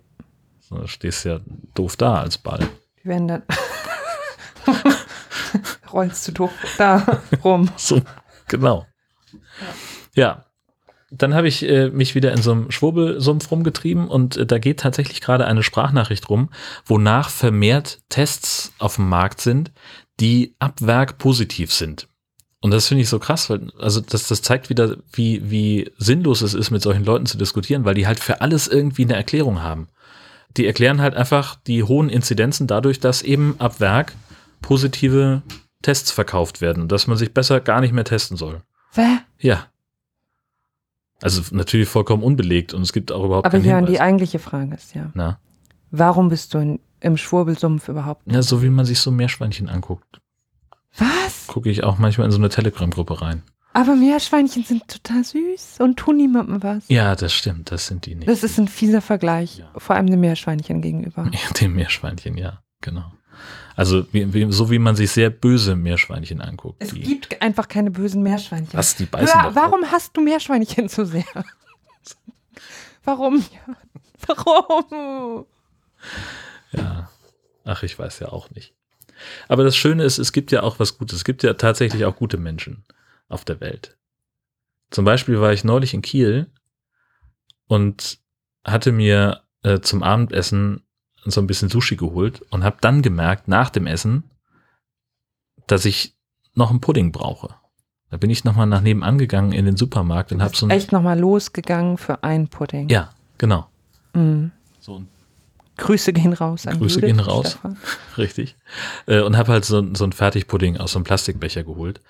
So, 0.59 0.77
Da 0.77 0.87
stehst 0.87 1.25
ja 1.25 1.39
doof 1.73 1.95
da 1.97 2.21
als 2.21 2.37
Ball. 2.37 2.67
die 3.03 3.09
werden 3.09 3.27
dann. 3.27 3.43
Rollst 5.91 6.27
du 6.27 6.31
doof 6.31 6.51
da 6.77 7.21
rum. 7.43 7.69
So, 7.75 8.01
genau. 8.47 8.85
Ja. 10.15 10.45
Dann 11.11 11.33
habe 11.33 11.47
ich 11.47 11.67
äh, 11.67 11.89
mich 11.89 12.13
wieder 12.13 12.31
in 12.31 12.41
so 12.41 12.51
einem 12.51 12.71
Schwurbelsumpf 12.71 13.49
rumgetrieben 13.49 14.07
und 14.07 14.37
äh, 14.37 14.45
da 14.45 14.59
geht 14.59 14.79
tatsächlich 14.79 15.21
gerade 15.21 15.45
eine 15.45 15.63
Sprachnachricht 15.63 16.29
rum, 16.29 16.49
wonach 16.85 17.29
vermehrt 17.29 17.99
Tests 18.09 18.73
auf 18.77 18.95
dem 18.95 19.09
Markt 19.09 19.41
sind, 19.41 19.71
die 20.19 20.55
ab 20.59 20.75
Werk 20.81 21.17
positiv 21.17 21.73
sind. 21.73 22.07
Und 22.61 22.71
das 22.71 22.87
finde 22.87 23.03
ich 23.03 23.09
so 23.09 23.19
krass, 23.19 23.49
weil, 23.49 23.71
also 23.79 24.01
das, 24.01 24.27
das 24.27 24.41
zeigt 24.41 24.69
wieder, 24.69 24.97
wie, 25.13 25.49
wie 25.49 25.91
sinnlos 25.97 26.41
es 26.41 26.53
ist, 26.53 26.71
mit 26.71 26.81
solchen 26.81 27.05
Leuten 27.05 27.25
zu 27.25 27.37
diskutieren, 27.37 27.85
weil 27.85 27.95
die 27.95 28.05
halt 28.05 28.19
für 28.19 28.41
alles 28.41 28.67
irgendwie 28.67 29.03
eine 29.03 29.15
Erklärung 29.15 29.63
haben. 29.63 29.87
Die 30.57 30.65
erklären 30.65 31.01
halt 31.01 31.15
einfach 31.15 31.55
die 31.55 31.83
hohen 31.83 32.09
Inzidenzen 32.09 32.67
dadurch, 32.67 32.99
dass 32.99 33.21
eben 33.21 33.55
ab 33.59 33.79
Werk 33.79 34.13
positive 34.61 35.41
Tests 35.81 36.11
verkauft 36.11 36.59
werden, 36.59 36.89
dass 36.89 37.07
man 37.07 37.17
sich 37.17 37.33
besser 37.33 37.61
gar 37.61 37.79
nicht 37.79 37.93
mehr 37.93 38.03
testen 38.03 38.35
soll. 38.35 38.61
Hä? 38.93 39.19
Ja. 39.39 39.67
Also 41.21 41.41
natürlich 41.55 41.89
vollkommen 41.89 42.23
unbelegt 42.23 42.73
und 42.73 42.81
es 42.81 42.93
gibt 42.93 43.11
auch 43.11 43.23
überhaupt 43.25 43.45
Aber 43.45 43.57
Jörn, 43.57 43.85
die 43.85 43.99
eigentliche 43.99 44.39
Frage 44.39 44.75
ist 44.75 44.93
ja, 44.95 45.11
Na, 45.13 45.39
warum 45.91 46.29
bist 46.29 46.53
du 46.53 46.59
in, 46.59 46.79
im 47.01 47.17
Schwurbelsumpf 47.17 47.89
überhaupt? 47.89 48.21
ja, 48.31 48.41
so 48.41 48.61
wie 48.63 48.69
man 48.69 48.85
sich 48.85 48.99
so 48.99 49.11
Meerschweinchen 49.11 49.67
anguckt, 49.69 50.21
Was? 50.97 51.47
gucke 51.47 51.69
ich 51.69 51.83
auch 51.83 51.97
manchmal 51.97 52.25
in 52.25 52.31
so 52.31 52.37
eine 52.37 52.49
Telegram-Gruppe 52.49 53.21
rein. 53.21 53.43
Aber 53.73 53.95
Meerschweinchen 53.95 54.63
sind 54.63 54.87
total 54.87 55.23
süß 55.23 55.77
und 55.79 55.97
tun 55.97 56.17
niemandem 56.17 56.63
was. 56.63 56.87
Ja, 56.89 57.15
das 57.15 57.33
stimmt, 57.33 57.71
das 57.71 57.85
sind 57.87 58.05
die 58.07 58.15
nicht. 58.15 58.27
Das 58.27 58.43
ist 58.43 58.57
ein 58.57 58.67
fieser 58.67 59.01
Vergleich, 59.01 59.59
Ja. 59.59 59.71
vor 59.77 59.95
allem 59.95 60.07
dem 60.07 60.19
Meerschweinchen 60.21 60.81
gegenüber. 60.81 61.29
Ja, 61.31 61.51
Dem 61.59 61.75
Meerschweinchen, 61.75 62.35
ja, 62.37 62.63
genau. 62.81 63.11
Also 63.79 64.05
wie, 64.11 64.33
wie, 64.33 64.51
so 64.51 64.69
wie 64.69 64.77
man 64.77 64.97
sich 64.97 65.09
sehr 65.09 65.29
böse 65.29 65.73
Meerschweinchen 65.73 66.41
angucckt. 66.41 66.83
Es 66.83 66.93
gibt 66.93 67.41
einfach 67.41 67.69
keine 67.69 67.91
bösen 67.91 68.21
Meerschweinchen. 68.21 68.77
was, 68.77 68.97
die 68.97 69.05
beißen 69.05 69.41
Hör, 69.41 69.55
warum 69.55 69.89
hast 69.89 70.17
du 70.17 70.21
Meerschweinchen 70.21 70.89
so 70.89 71.05
sehr? 71.05 71.23
warum? 73.05 73.41
Warum? 74.27 75.45
Ja. 76.73 77.09
Ach, 77.63 77.83
ich 77.83 77.97
weiß 77.97 78.19
ja 78.19 78.33
auch 78.33 78.49
nicht. 78.49 78.73
Aber 79.47 79.63
das 79.63 79.77
Schöne 79.77 80.03
ist, 80.03 80.17
es 80.17 80.33
gibt 80.33 80.51
ja 80.51 80.61
auch 80.61 80.77
was 80.79 80.97
Gutes. 80.97 81.19
Es 81.19 81.23
gibt 81.23 81.41
ja 81.43 81.53
tatsächlich 81.53 82.03
auch 82.03 82.17
gute 82.17 82.35
Menschen 82.35 82.83
auf 83.29 83.45
der 83.45 83.61
Welt. 83.61 83.97
Zum 84.91 85.05
Beispiel 85.05 85.39
war 85.39 85.53
ich 85.53 85.63
neulich 85.63 85.93
in 85.93 86.01
Kiel 86.01 86.51
und 87.67 88.19
hatte 88.65 88.91
mir 88.91 89.43
äh, 89.63 89.79
zum 89.79 90.03
Abendessen 90.03 90.83
so 91.25 91.41
ein 91.41 91.47
bisschen 91.47 91.69
Sushi 91.69 91.95
geholt 91.95 92.41
und 92.49 92.63
habe 92.63 92.77
dann 92.81 93.01
gemerkt, 93.01 93.47
nach 93.47 93.69
dem 93.69 93.87
Essen, 93.87 94.23
dass 95.67 95.85
ich 95.85 96.15
noch 96.55 96.69
einen 96.69 96.81
Pudding 96.81 97.11
brauche. 97.11 97.55
Da 98.09 98.17
bin 98.17 98.29
ich 98.29 98.43
nochmal 98.43 98.65
nach 98.65 98.81
nebenan 98.81 99.17
gegangen 99.17 99.51
in 99.51 99.65
den 99.65 99.77
Supermarkt 99.77 100.31
und 100.31 100.41
habe 100.41 100.55
so 100.55 100.65
ein. 100.65 100.71
Echt 100.71 100.91
nochmal 100.91 101.19
losgegangen 101.19 101.97
für 101.97 102.23
einen 102.23 102.47
Pudding. 102.47 102.89
Ja, 102.89 103.11
genau. 103.37 103.67
Mhm. 104.13 104.51
So 104.79 104.99
ein 104.99 105.07
Grüße 105.79 106.13
gehen 106.13 106.33
raus 106.33 106.67
an 106.67 106.77
Grüße 106.77 106.95
Judith 106.99 107.15
gehen 107.15 107.19
raus. 107.19 107.51
Stefan. 107.51 107.77
Richtig. 108.17 108.55
Äh, 109.07 109.21
und 109.21 109.37
habe 109.37 109.51
halt 109.51 109.65
so, 109.65 109.93
so 109.95 110.03
ein 110.03 110.11
Fertigpudding 110.11 110.77
aus 110.77 110.91
so 110.91 110.99
einem 110.99 111.05
Plastikbecher 111.05 111.63
geholt 111.63 112.01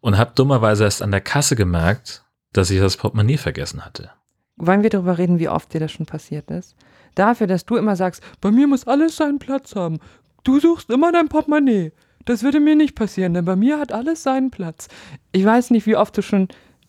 und 0.00 0.16
habe 0.16 0.32
dummerweise 0.34 0.84
erst 0.84 1.02
an 1.02 1.10
der 1.10 1.20
Kasse 1.20 1.54
gemerkt, 1.54 2.24
dass 2.52 2.70
ich 2.70 2.80
das 2.80 2.96
Portemonnaie 2.96 3.36
vergessen 3.36 3.84
hatte. 3.84 4.10
Wollen 4.56 4.82
wir 4.82 4.90
darüber 4.90 5.18
reden, 5.18 5.38
wie 5.38 5.48
oft 5.48 5.72
dir 5.72 5.80
das 5.80 5.92
schon 5.92 6.06
passiert 6.06 6.50
ist? 6.50 6.74
Dafür, 7.14 7.46
dass 7.46 7.64
du 7.64 7.76
immer 7.76 7.96
sagst, 7.96 8.22
bei 8.40 8.50
mir 8.50 8.66
muss 8.66 8.86
alles 8.86 9.16
seinen 9.16 9.38
Platz 9.38 9.74
haben. 9.74 9.98
Du 10.44 10.60
suchst 10.60 10.90
immer 10.90 11.12
dein 11.12 11.28
Portemonnaie. 11.28 11.92
Das 12.24 12.42
würde 12.42 12.60
mir 12.60 12.76
nicht 12.76 12.94
passieren, 12.94 13.34
denn 13.34 13.44
bei 13.44 13.56
mir 13.56 13.78
hat 13.78 13.92
alles 13.92 14.22
seinen 14.22 14.50
Platz. 14.50 14.88
Ich 15.32 15.44
weiß 15.44 15.70
nicht, 15.70 15.86
wie 15.86 15.96
oft 15.96 16.16
du 16.16 16.22
schon 16.22 16.48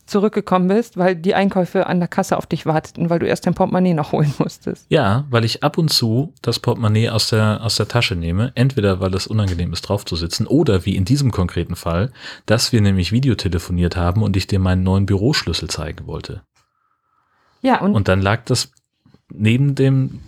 zurückgekommen 0.10 0.68
bist, 0.68 0.98
weil 0.98 1.16
die 1.16 1.36
Einkäufe 1.36 1.88
an 1.88 2.00
der 2.00 2.08
Kasse 2.08 2.36
auf 2.38 2.46
dich 2.46 2.66
warteten, 2.66 3.10
weil 3.10 3.20
du 3.20 3.28
erst 3.28 3.46
dein 3.46 3.54
Portemonnaie 3.54 3.94
noch 3.94 4.12
holen 4.12 4.34
musstest. 4.38 4.86
Ja, 4.90 5.26
weil 5.30 5.46
ich 5.46 5.64
ab 5.64 5.78
und 5.78 5.90
zu 5.90 6.34
das 6.42 6.60
Portemonnaie 6.60 7.10
aus 7.10 7.30
der, 7.30 7.62
aus 7.64 7.76
der 7.76 7.88
Tasche 7.88 8.16
nehme. 8.16 8.52
Entweder 8.56 9.00
weil 9.00 9.14
es 9.14 9.28
unangenehm 9.28 9.72
ist, 9.72 9.84
drauf 9.84 10.06
zu 10.06 10.16
sitzen 10.16 10.48
oder 10.48 10.86
wie 10.86 10.96
in 10.96 11.06
diesem 11.06 11.32
konkreten 11.32 11.76
Fall, 11.76 12.12
dass 12.46 12.74
wir 12.74 12.82
nämlich 12.82 13.12
Videotelefoniert 13.12 13.96
haben 13.96 14.24
und 14.24 14.36
ich 14.36 14.48
dir 14.48 14.60
meinen 14.60 14.84
neuen 14.84 15.06
Büroschlüssel 15.06 15.70
zeigen 15.70 16.08
wollte. 16.08 16.42
Ja, 17.62 17.82
und, 17.82 17.94
Und 17.94 18.08
dann 18.08 18.22
lag 18.22 18.46
das 18.46 18.72
neben 19.32 19.76
dem 19.76 20.20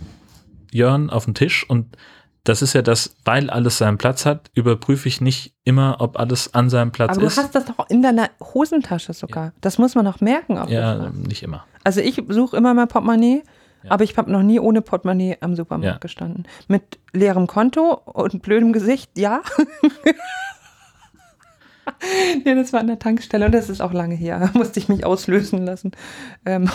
Jörn 0.70 1.10
auf 1.10 1.24
dem 1.26 1.34
Tisch 1.34 1.68
und 1.68 1.96
das 2.44 2.60
ist 2.60 2.72
ja 2.72 2.82
das, 2.82 3.14
weil 3.24 3.50
alles 3.50 3.78
seinen 3.78 3.98
Platz 3.98 4.26
hat, 4.26 4.50
überprüfe 4.54 5.06
ich 5.08 5.20
nicht 5.20 5.54
immer, 5.62 5.98
ob 6.00 6.18
alles 6.18 6.54
an 6.54 6.70
seinem 6.70 6.90
Platz 6.90 7.10
aber 7.12 7.20
du 7.20 7.26
ist. 7.26 7.38
hast 7.38 7.54
das 7.54 7.66
doch 7.66 7.88
in 7.88 8.02
deiner 8.02 8.30
Hosentasche 8.40 9.12
sogar. 9.12 9.52
Das 9.60 9.78
muss 9.78 9.94
man 9.94 10.04
doch 10.04 10.20
merken. 10.20 10.56
Ja, 10.68 10.96
Fall. 10.96 11.10
nicht 11.12 11.44
immer. 11.44 11.64
Also 11.84 12.00
ich 12.00 12.20
suche 12.28 12.56
immer 12.56 12.74
mein 12.74 12.88
Portemonnaie 12.88 13.42
Aber 13.88 14.02
ich 14.02 14.16
habe 14.16 14.32
noch 14.32 14.42
nie 14.42 14.58
ohne 14.58 14.82
Portemonnaie 14.82 15.36
am 15.40 15.54
Supermarkt 15.54 15.86
Ja. 15.94 15.98
gestanden. 15.98 16.48
Mit 16.66 16.98
leerem 17.12 17.46
Konto 17.46 17.92
und 17.94 18.42
blödem 18.42 18.72
Gesicht, 18.72 19.16
ja. 19.16 19.42
nee, 22.44 22.54
das 22.54 22.72
war 22.72 22.80
an 22.80 22.86
der 22.86 22.98
Tankstelle 22.98 23.46
und 23.46 23.52
das 23.52 23.68
ist 23.68 23.80
auch 23.80 23.92
lange 23.92 24.14
her. 24.14 24.38
Da 24.40 24.50
musste 24.58 24.78
ich 24.80 24.88
mich 24.88 25.04
auslösen 25.04 25.64
lassen. 25.64 25.92
Ähm, 26.44 26.68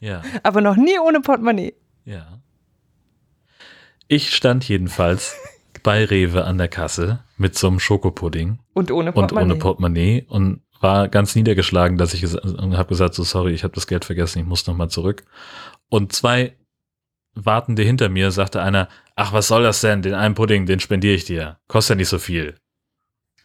Ja, 0.00 0.22
aber 0.42 0.60
noch 0.60 0.76
nie 0.76 0.98
ohne 0.98 1.20
Portemonnaie. 1.20 1.74
ja. 2.04 2.40
Ich 4.10 4.34
stand 4.34 4.66
jedenfalls 4.66 5.36
bei 5.82 6.04
Rewe 6.04 6.44
an 6.44 6.56
der 6.58 6.68
Kasse 6.68 7.24
mit 7.36 7.58
so 7.58 7.66
einem 7.68 7.78
Schokopudding 7.78 8.58
Und 8.72 8.90
ohne 8.90 9.08
und 9.10 9.14
Portemonnaie. 9.14 9.44
ohne 9.52 9.56
Portemonnaie 9.58 10.24
und 10.28 10.62
war 10.80 11.08
ganz 11.08 11.34
niedergeschlagen, 11.34 11.98
dass 11.98 12.14
ich 12.14 12.22
habe 12.24 12.86
gesagt, 12.88 13.14
so 13.14 13.22
sorry, 13.24 13.52
ich 13.52 13.64
habe 13.64 13.74
das 13.74 13.86
Geld 13.86 14.04
vergessen, 14.04 14.38
ich 14.38 14.46
muss 14.46 14.66
nochmal 14.66 14.88
zurück. 14.88 15.24
Und 15.90 16.12
zwei 16.12 16.56
Wartende 17.34 17.82
hinter 17.82 18.08
mir 18.08 18.30
sagte 18.30 18.62
einer, 18.62 18.88
ach, 19.14 19.32
was 19.32 19.48
soll 19.48 19.62
das 19.64 19.80
denn? 19.80 20.02
Den 20.02 20.14
einen 20.14 20.34
Pudding, 20.34 20.66
den 20.66 20.80
spendiere 20.80 21.14
ich 21.14 21.24
dir. 21.24 21.58
Kostet 21.68 21.96
ja 21.96 21.98
nicht 21.98 22.08
so 22.08 22.18
viel. 22.18 22.56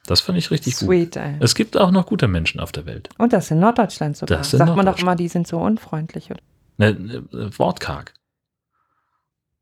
Das 0.05 0.19
fand 0.21 0.37
ich 0.37 0.51
richtig 0.51 0.75
gut. 0.77 0.87
Sweet, 0.87 1.15
ey. 1.15 1.35
Es 1.39 1.55
gibt 1.55 1.77
auch 1.77 1.91
noch 1.91 2.05
gute 2.05 2.27
Menschen 2.27 2.59
auf 2.59 2.71
der 2.71 2.85
Welt. 2.85 3.09
Und 3.17 3.31
das 3.31 3.49
in 3.51 3.59
Norddeutschland 3.59 4.17
sogar. 4.17 4.39
Das 4.39 4.51
Sagt 4.51 4.75
man 4.75 4.85
doch 4.85 4.99
immer, 4.99 5.15
die 5.15 5.29
sind 5.29 5.47
so 5.47 5.59
unfreundlich. 5.59 6.29
Ne, 6.77 6.93
ne, 6.93 7.23
wortkarg. 7.57 8.13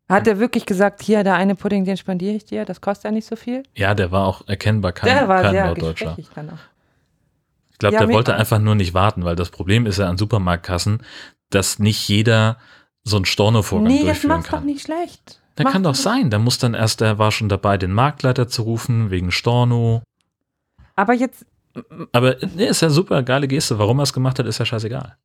Hat 0.10 0.28
er 0.28 0.40
wirklich 0.40 0.66
gesagt, 0.66 1.04
hier, 1.04 1.24
der 1.24 1.36
eine 1.36 1.56
Pudding, 1.56 1.86
den 1.86 1.96
spendiere 1.96 2.36
ich 2.36 2.44
dir, 2.46 2.66
das 2.66 2.82
kostet 2.82 3.06
ja 3.06 3.12
nicht 3.12 3.28
so 3.28 3.36
viel? 3.38 3.64
Ja, 3.76 3.94
der 3.94 4.12
war 4.12 4.26
auch 4.28 4.46
erkennbar 4.48 4.92
kein, 4.92 5.14
der 5.14 5.28
war 5.28 5.42
kein 5.42 5.52
sehr 5.52 5.66
Norddeutscher. 5.68 6.18
dann 6.36 6.50
auch. 6.50 6.54
Ich 7.72 7.78
glaube, 7.78 7.96
Ja, 7.96 8.06
der 8.06 8.14
wollte 8.14 8.36
einfach 8.36 8.60
nur 8.60 8.76
nicht 8.76 8.94
warten, 8.94 9.24
weil 9.24 9.36
das 9.36 9.52
Problem 9.52 9.86
ist 9.86 10.00
ja 10.00 10.10
an 10.10 10.18
Supermarktkassen, 10.18 11.04
dass 11.50 11.80
nicht 11.80 12.08
jeder 12.10 12.58
so 13.04 13.16
einen 13.16 13.26
Stornovorgang 13.26 13.88
Nee, 13.88 14.00
das 14.00 14.06
durchführen 14.06 14.30
macht's 14.38 14.46
doch 14.50 14.58
kann. 14.58 14.66
nicht 14.66 14.82
schlecht. 14.82 15.40
Der 15.58 15.64
Macht 15.66 15.74
kann 15.74 15.84
doch 15.84 15.96
sein. 15.96 16.30
Da 16.30 16.40
muss 16.40 16.58
dann 16.58 16.74
erst, 16.74 17.02
der 17.02 17.18
war 17.18 17.32
schon 17.32 17.50
dabei, 17.50 17.78
den 17.78 17.92
Marktleiter 17.94 18.48
zu 18.48 18.64
rufen, 18.64 19.12
wegen 19.12 19.32
Storno. 19.32 20.02
Aber 20.96 21.14
jetzt, 21.14 21.46
Aber 22.12 22.36
nee, 22.56 22.68
ist 22.68 22.82
ja 22.82 22.90
super 22.90 23.24
geile 23.24 23.48
Geste. 23.48 23.80
Warum 23.80 24.00
er 24.00 24.04
es 24.04 24.14
gemacht 24.14 24.40
hat, 24.40 24.46
ist 24.46 24.58
ja 24.60 24.66
scheißegal. 24.66 25.16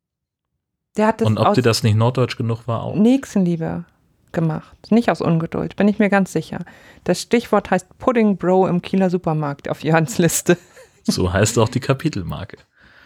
der 0.97 1.07
hat 1.07 1.21
das 1.21 1.27
Und 1.27 1.37
ob 1.37 1.53
dir 1.53 1.61
das 1.61 1.83
nicht 1.83 1.95
norddeutsch 1.95 2.37
genug 2.37 2.67
war, 2.67 2.83
auch. 2.83 2.95
Nächstenliebe 2.95 3.85
gemacht. 4.31 4.91
Nicht 4.91 5.09
aus 5.09 5.21
Ungeduld, 5.21 5.75
bin 5.75 5.87
ich 5.87 5.99
mir 5.99 6.09
ganz 6.09 6.31
sicher. 6.33 6.59
Das 7.05 7.21
Stichwort 7.21 7.71
heißt 7.71 7.97
Pudding 7.97 8.37
Bro 8.37 8.67
im 8.67 8.81
Kieler 8.81 9.09
Supermarkt 9.09 9.69
auf 9.69 9.83
Jörns 9.83 10.17
Liste. 10.17 10.57
So 11.09 11.31
heißt 11.31 11.57
auch 11.57 11.69
die 11.69 11.79
Kapitelmarke. 11.79 12.57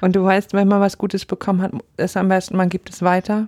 Und 0.02 0.16
du 0.16 0.24
weißt, 0.24 0.54
wenn 0.54 0.68
man 0.68 0.82
was 0.82 0.98
Gutes 0.98 1.24
bekommen 1.28 1.62
hat, 1.62 1.72
ist 1.98 2.18
am 2.18 2.30
besten, 2.30 2.58
man 2.58 2.68
gibt 2.70 2.90
es 2.90 3.04
weiter. 3.04 3.48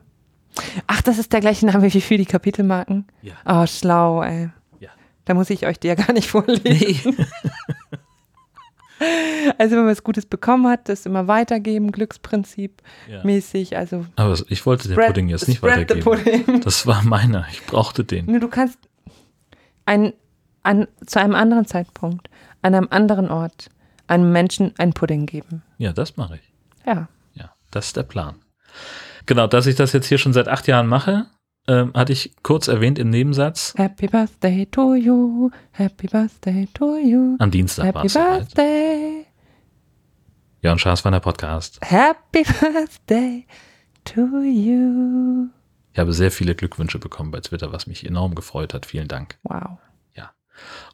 Ach, 0.86 1.02
das 1.02 1.18
ist 1.18 1.34
der 1.34 1.40
gleiche 1.40 1.66
Name 1.66 1.92
wie 1.92 2.02
für 2.02 2.18
die 2.18 2.26
Kapitelmarken? 2.28 3.08
Ja. 3.24 3.34
Oh, 3.48 3.66
schlau, 3.66 4.22
ey. 4.22 4.52
Ja. 4.80 4.92
Da 5.26 5.34
muss 5.34 5.50
ich 5.50 5.66
euch 5.66 5.80
die 5.80 5.88
ja 5.88 5.96
gar 5.96 6.14
nicht 6.14 6.28
vorlesen. 6.30 6.62
Nee. 7.18 7.18
Also 9.58 9.76
wenn 9.76 9.84
man 9.84 9.92
was 9.92 10.04
Gutes 10.04 10.26
bekommen 10.26 10.68
hat, 10.68 10.88
das 10.90 11.06
immer 11.06 11.28
weitergeben, 11.28 11.92
Glücksprinzip 11.92 12.82
Ja. 13.10 13.24
mäßig. 13.24 13.76
Also 13.78 14.06
Aber 14.16 14.38
ich 14.50 14.66
wollte 14.66 14.88
den 14.88 14.94
spread- 14.96 15.08
Pudding 15.08 15.30
jetzt 15.30 15.48
nicht 15.48 15.62
weitergeben. 15.62 16.62
Das 16.62 16.88
war 16.88 17.04
meiner. 17.04 17.46
Ich 17.52 17.66
brauchte 17.66 18.04
den. 18.04 18.26
Nur 18.26 18.40
du 18.40 18.48
kannst 18.48 18.78
ein, 19.86 20.14
an, 20.64 20.88
zu 21.06 21.20
einem 21.20 21.36
anderen 21.36 21.66
Zeitpunkt, 21.66 22.30
an 22.62 22.74
einem 22.76 22.88
anderen 22.90 23.30
Ort, 23.30 23.70
einem 24.08 24.32
Menschen 24.32 24.74
einen 24.78 24.94
Pudding 24.94 25.26
geben. 25.26 25.62
Ja, 25.78 25.92
das 25.94 26.16
mache 26.18 26.36
ich. 26.36 26.54
Ja. 26.86 27.08
Ja, 27.34 27.54
das 27.72 27.88
ist 27.88 27.98
der 27.98 28.04
Plan. 28.04 28.36
Genau, 29.26 29.48
dass 29.48 29.66
ich 29.68 29.76
das 29.76 29.92
jetzt 29.94 30.08
hier 30.08 30.18
schon 30.18 30.34
seit 30.34 30.48
acht 30.48 30.68
Jahren 30.68 30.88
mache, 30.88 31.26
ähm, 31.68 31.92
hatte 31.94 32.14
ich 32.14 32.36
kurz 32.44 32.68
erwähnt 32.68 33.00
im 33.00 33.10
Nebensatz. 33.10 33.74
Happy 33.78 34.08
Birthday 34.08 34.66
to 34.68 34.96
you, 34.96 35.52
Happy 35.72 36.08
Birthday 36.08 36.68
to 36.74 36.98
you, 36.98 37.36
Am 37.40 37.52
Dienstag 37.52 37.86
war 37.86 37.94
Happy 37.96 38.08
es 38.08 38.14
soweit. 38.14 38.40
Birthday, 38.40 39.26
Jörn 40.62 40.80
Schaas 40.80 41.04
war 41.04 41.12
der 41.12 41.20
Podcast. 41.20 41.80
Happy 41.82 42.44
Birthday 42.44 43.46
to 44.06 44.22
you. 44.22 45.48
Ich 45.94 46.00
habe 46.00 46.14
sehr 46.14 46.32
viele 46.32 46.56
Glückwünsche 46.56 47.00
bekommen 47.00 47.32
bei 47.32 47.40
Twitter, 47.40 47.72
was 47.72 47.88
mich 47.88 48.06
enorm 48.06 48.36
gefreut 48.36 48.74
hat. 48.74 48.86
Vielen 48.86 49.08
Dank. 49.08 49.38
Wow. 49.44 49.78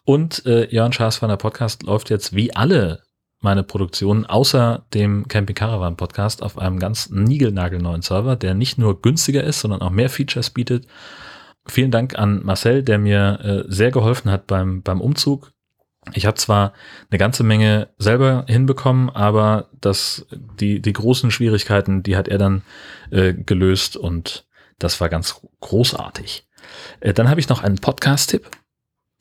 Und 0.06 0.46
äh, 0.46 0.68
Jörn 0.74 0.94
Schaas 0.94 1.18
von 1.18 1.30
der 1.30 1.38
Podcast 1.38 1.84
läuft 1.84 2.10
jetzt 2.10 2.36
wie 2.36 2.56
alle 2.56 3.04
meine 3.42 3.64
Produktionen 3.64 4.26
außer 4.26 4.86
dem 4.94 5.28
Camping 5.28 5.56
Caravan 5.56 5.96
Podcast 5.96 6.44
auf 6.44 6.58
einem 6.58 6.80
ganz 6.80 7.10
niegelnagelneuen 7.10 8.02
Server, 8.02 8.36
der 8.36 8.54
nicht 8.54 8.78
nur 8.78 9.02
günstiger 9.02 9.44
ist, 9.44 9.62
sondern 9.62 9.82
auch 9.82 9.92
mehr 9.92 10.10
Features 10.10 10.50
bietet. 10.50 10.88
Vielen 11.66 11.92
Dank 11.92 12.18
an 12.18 12.44
Marcel, 12.44 12.84
der 12.84 12.98
mir 12.98 13.40
äh, 13.68 13.72
sehr 13.72 13.92
geholfen 13.92 14.32
hat 14.32 14.48
beim, 14.48 14.82
beim 14.82 15.02
Umzug. 15.02 15.54
Ich 16.14 16.26
habe 16.26 16.38
zwar 16.38 16.74
eine 17.10 17.18
ganze 17.18 17.44
Menge 17.44 17.90
selber 17.98 18.46
hinbekommen, 18.48 19.10
aber 19.10 19.70
das, 19.80 20.26
die, 20.32 20.82
die 20.82 20.94
großen 20.94 21.30
Schwierigkeiten, 21.30 22.04
die 22.04 22.16
hat 22.16 22.28
er 22.28 22.38
dann 22.38 22.64
äh, 23.12 23.34
gelöst 23.34 23.96
und 23.98 24.48
das 24.80 25.00
war 25.02 25.10
ganz 25.10 25.42
großartig. 25.60 26.48
Äh, 27.00 27.14
dann 27.14 27.30
habe 27.30 27.40
ich 27.40 27.50
noch 27.50 27.64
einen 27.64 27.78
Podcast-Tipp. 27.78 28.50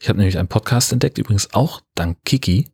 Ich 0.00 0.09
habe 0.09 0.18
nämlich 0.18 0.38
einen 0.38 0.48
Podcast 0.48 0.92
entdeckt, 0.92 1.18
übrigens 1.18 1.52
auch 1.52 1.83
dank 1.94 2.18
Kiki, 2.24 2.70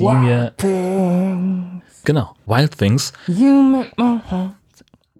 die 0.00 0.14
mir, 0.16 0.52
Things, 0.56 2.02
genau, 2.04 2.34
Wild 2.46 2.76
Things 2.78 3.12
you 3.26 3.62
make 3.62 3.92
my 3.96 4.18
heart. 4.30 4.54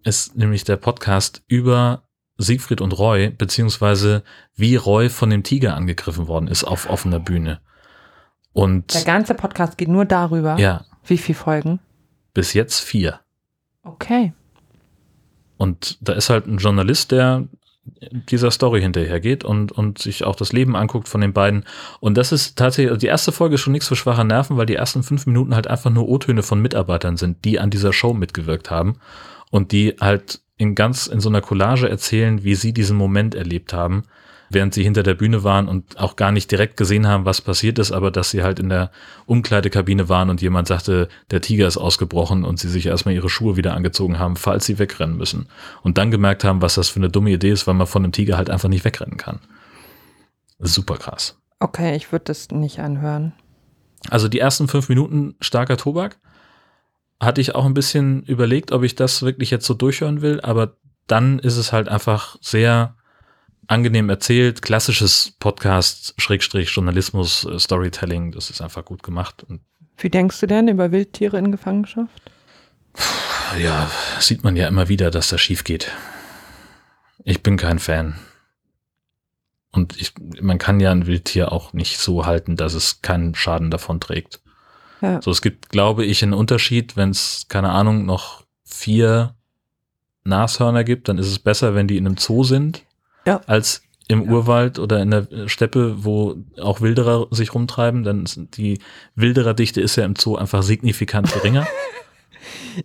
ist 0.02 0.36
nämlich 0.36 0.64
der 0.64 0.76
Podcast 0.76 1.42
über 1.46 2.02
Siegfried 2.38 2.80
und 2.80 2.92
Roy, 2.98 3.30
beziehungsweise 3.30 4.22
wie 4.56 4.76
Roy 4.76 5.08
von 5.10 5.30
dem 5.30 5.42
Tiger 5.42 5.74
angegriffen 5.76 6.26
worden 6.26 6.48
ist 6.48 6.64
auf 6.64 6.88
offener 6.88 7.20
Bühne. 7.20 7.60
Der 8.54 8.62
Und 8.64 9.04
ganze 9.04 9.34
Podcast 9.34 9.76
geht 9.78 9.88
nur 9.88 10.04
darüber. 10.06 10.58
ja, 10.58 10.84
Wie 11.04 11.18
viele 11.18 11.36
Folgen? 11.38 11.80
bis 12.34 12.52
jetzt 12.54 12.80
vier. 12.80 13.20
Okay. 13.82 14.32
Und 15.56 15.98
da 16.00 16.14
ist 16.14 16.30
halt 16.30 16.46
ein 16.46 16.58
Journalist, 16.58 17.10
der 17.12 17.46
dieser 18.10 18.50
Story 18.50 18.80
hinterhergeht 18.80 19.44
und, 19.44 19.72
und 19.72 19.98
sich 19.98 20.24
auch 20.24 20.36
das 20.36 20.52
Leben 20.52 20.76
anguckt 20.76 21.08
von 21.08 21.20
den 21.20 21.32
beiden. 21.32 21.64
Und 22.00 22.16
das 22.16 22.32
ist 22.32 22.56
tatsächlich, 22.56 22.90
also 22.90 23.00
die 23.00 23.06
erste 23.06 23.32
Folge 23.32 23.56
ist 23.56 23.60
schon 23.60 23.72
nichts 23.72 23.88
für 23.88 23.96
schwache 23.96 24.24
Nerven, 24.24 24.56
weil 24.56 24.66
die 24.66 24.74
ersten 24.74 25.02
fünf 25.02 25.26
Minuten 25.26 25.54
halt 25.54 25.66
einfach 25.66 25.90
nur 25.90 26.08
O-Töne 26.08 26.42
von 26.42 26.60
Mitarbeitern 26.60 27.16
sind, 27.16 27.44
die 27.44 27.60
an 27.60 27.70
dieser 27.70 27.92
Show 27.92 28.14
mitgewirkt 28.14 28.70
haben 28.70 28.96
und 29.50 29.72
die 29.72 29.96
halt 30.00 30.40
in 30.56 30.74
ganz, 30.74 31.06
in 31.06 31.20
so 31.20 31.28
einer 31.28 31.40
Collage 31.40 31.88
erzählen, 31.88 32.44
wie 32.44 32.54
sie 32.54 32.72
diesen 32.72 32.96
Moment 32.96 33.34
erlebt 33.34 33.72
haben, 33.72 34.04
während 34.50 34.74
sie 34.74 34.82
hinter 34.82 35.02
der 35.02 35.14
Bühne 35.14 35.44
waren 35.44 35.68
und 35.68 35.98
auch 35.98 36.16
gar 36.16 36.32
nicht 36.32 36.50
direkt 36.50 36.76
gesehen 36.76 37.06
haben, 37.06 37.24
was 37.24 37.40
passiert 37.40 37.78
ist, 37.78 37.92
aber 37.92 38.10
dass 38.10 38.30
sie 38.30 38.42
halt 38.42 38.58
in 38.58 38.68
der 38.68 38.90
Umkleidekabine 39.26 40.08
waren 40.08 40.28
und 40.28 40.42
jemand 40.42 40.66
sagte, 40.68 41.08
der 41.30 41.40
Tiger 41.40 41.68
ist 41.68 41.76
ausgebrochen 41.76 42.44
und 42.44 42.58
sie 42.58 42.68
sich 42.68 42.86
erstmal 42.86 43.14
ihre 43.14 43.30
Schuhe 43.30 43.56
wieder 43.56 43.74
angezogen 43.74 44.18
haben, 44.18 44.36
falls 44.36 44.66
sie 44.66 44.78
wegrennen 44.78 45.16
müssen. 45.16 45.48
Und 45.82 45.98
dann 45.98 46.10
gemerkt 46.10 46.42
haben, 46.42 46.60
was 46.60 46.74
das 46.74 46.88
für 46.88 46.98
eine 46.98 47.08
dumme 47.08 47.30
Idee 47.30 47.50
ist, 47.50 47.66
weil 47.68 47.74
man 47.74 47.86
von 47.86 48.02
einem 48.02 48.12
Tiger 48.12 48.36
halt 48.36 48.50
einfach 48.50 48.68
nicht 48.68 48.84
wegrennen 48.84 49.16
kann. 49.16 49.38
Super 50.58 50.96
krass. 50.96 51.38
Okay, 51.60 51.94
ich 51.94 52.10
würde 52.10 52.24
das 52.26 52.50
nicht 52.50 52.80
anhören. 52.80 53.32
Also 54.08 54.28
die 54.28 54.40
ersten 54.40 54.66
fünf 54.66 54.88
Minuten 54.88 55.36
starker 55.40 55.76
Tobak. 55.76 56.18
Hatte 57.20 57.42
ich 57.42 57.54
auch 57.54 57.66
ein 57.66 57.74
bisschen 57.74 58.22
überlegt, 58.22 58.72
ob 58.72 58.82
ich 58.82 58.94
das 58.94 59.22
wirklich 59.22 59.50
jetzt 59.50 59.66
so 59.66 59.74
durchhören 59.74 60.22
will, 60.22 60.40
aber 60.40 60.76
dann 61.06 61.38
ist 61.38 61.58
es 61.58 61.70
halt 61.70 61.88
einfach 61.88 62.36
sehr 62.40 62.96
angenehm 63.66 64.08
erzählt, 64.10 64.62
klassisches 64.62 65.34
Podcast, 65.38 66.14
Schrägstrich, 66.18 66.70
Journalismus, 66.70 67.44
äh, 67.44 67.58
Storytelling, 67.58 68.32
das 68.32 68.50
ist 68.50 68.60
einfach 68.60 68.84
gut 68.84 69.02
gemacht. 69.02 69.44
Und 69.44 69.60
Wie 69.98 70.10
denkst 70.10 70.40
du 70.40 70.46
denn 70.46 70.68
über 70.68 70.92
Wildtiere 70.92 71.38
in 71.38 71.52
Gefangenschaft? 71.52 72.30
ja, 73.58 73.90
sieht 74.18 74.44
man 74.44 74.56
ja 74.56 74.68
immer 74.68 74.88
wieder, 74.88 75.10
dass 75.10 75.28
das 75.28 75.40
schief 75.40 75.64
geht. 75.64 75.90
Ich 77.24 77.42
bin 77.42 77.56
kein 77.56 77.78
Fan. 77.78 78.16
Und 79.72 80.00
ich, 80.00 80.14
man 80.40 80.58
kann 80.58 80.80
ja 80.80 80.90
ein 80.90 81.06
Wildtier 81.06 81.52
auch 81.52 81.72
nicht 81.72 81.98
so 81.98 82.26
halten, 82.26 82.56
dass 82.56 82.74
es 82.74 83.02
keinen 83.02 83.34
Schaden 83.34 83.70
davon 83.70 84.00
trägt. 84.00 84.40
Ja. 85.00 85.22
So, 85.22 85.30
es 85.30 85.42
gibt, 85.42 85.68
glaube 85.68 86.04
ich, 86.04 86.22
einen 86.22 86.34
Unterschied, 86.34 86.96
wenn 86.96 87.10
es, 87.10 87.46
keine 87.48 87.70
Ahnung, 87.70 88.04
noch 88.04 88.44
vier 88.64 89.34
Nashörner 90.24 90.84
gibt, 90.84 91.08
dann 91.08 91.18
ist 91.18 91.28
es 91.28 91.38
besser, 91.38 91.74
wenn 91.74 91.86
die 91.86 91.96
in 91.96 92.06
einem 92.06 92.16
Zoo 92.16 92.44
sind, 92.44 92.84
Ja. 93.30 93.40
als 93.46 93.82
im 94.08 94.28
Urwald 94.28 94.80
oder 94.80 95.00
in 95.00 95.10
der 95.12 95.28
Steppe, 95.46 96.04
wo 96.04 96.34
auch 96.60 96.80
Wilderer 96.80 97.28
sich 97.30 97.54
rumtreiben. 97.54 98.02
Dann 98.02 98.24
ist 98.24 98.40
die 98.56 98.80
Wildererdichte 99.14 99.80
ist 99.80 99.94
ja 99.94 100.04
im 100.04 100.16
Zoo 100.16 100.34
einfach 100.34 100.62
signifikant 100.62 101.32
geringer. 101.32 101.66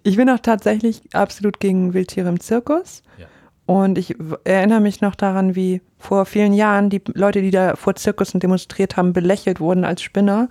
Ich 0.03 0.17
bin 0.17 0.29
auch 0.29 0.39
tatsächlich 0.39 1.01
absolut 1.13 1.59
gegen 1.59 1.93
Wildtiere 1.93 2.27
im 2.27 2.39
Zirkus. 2.39 3.03
Ja. 3.17 3.27
Und 3.65 3.97
ich 3.97 4.15
erinnere 4.43 4.81
mich 4.81 5.01
noch 5.01 5.15
daran, 5.15 5.55
wie 5.55 5.81
vor 5.97 6.25
vielen 6.25 6.53
Jahren 6.53 6.89
die 6.89 7.01
Leute, 7.13 7.41
die 7.41 7.51
da 7.51 7.75
vor 7.75 7.95
Zirkussen 7.95 8.39
demonstriert 8.39 8.97
haben, 8.97 9.13
belächelt 9.13 9.59
wurden 9.59 9.85
als 9.85 10.01
Spinner. 10.01 10.49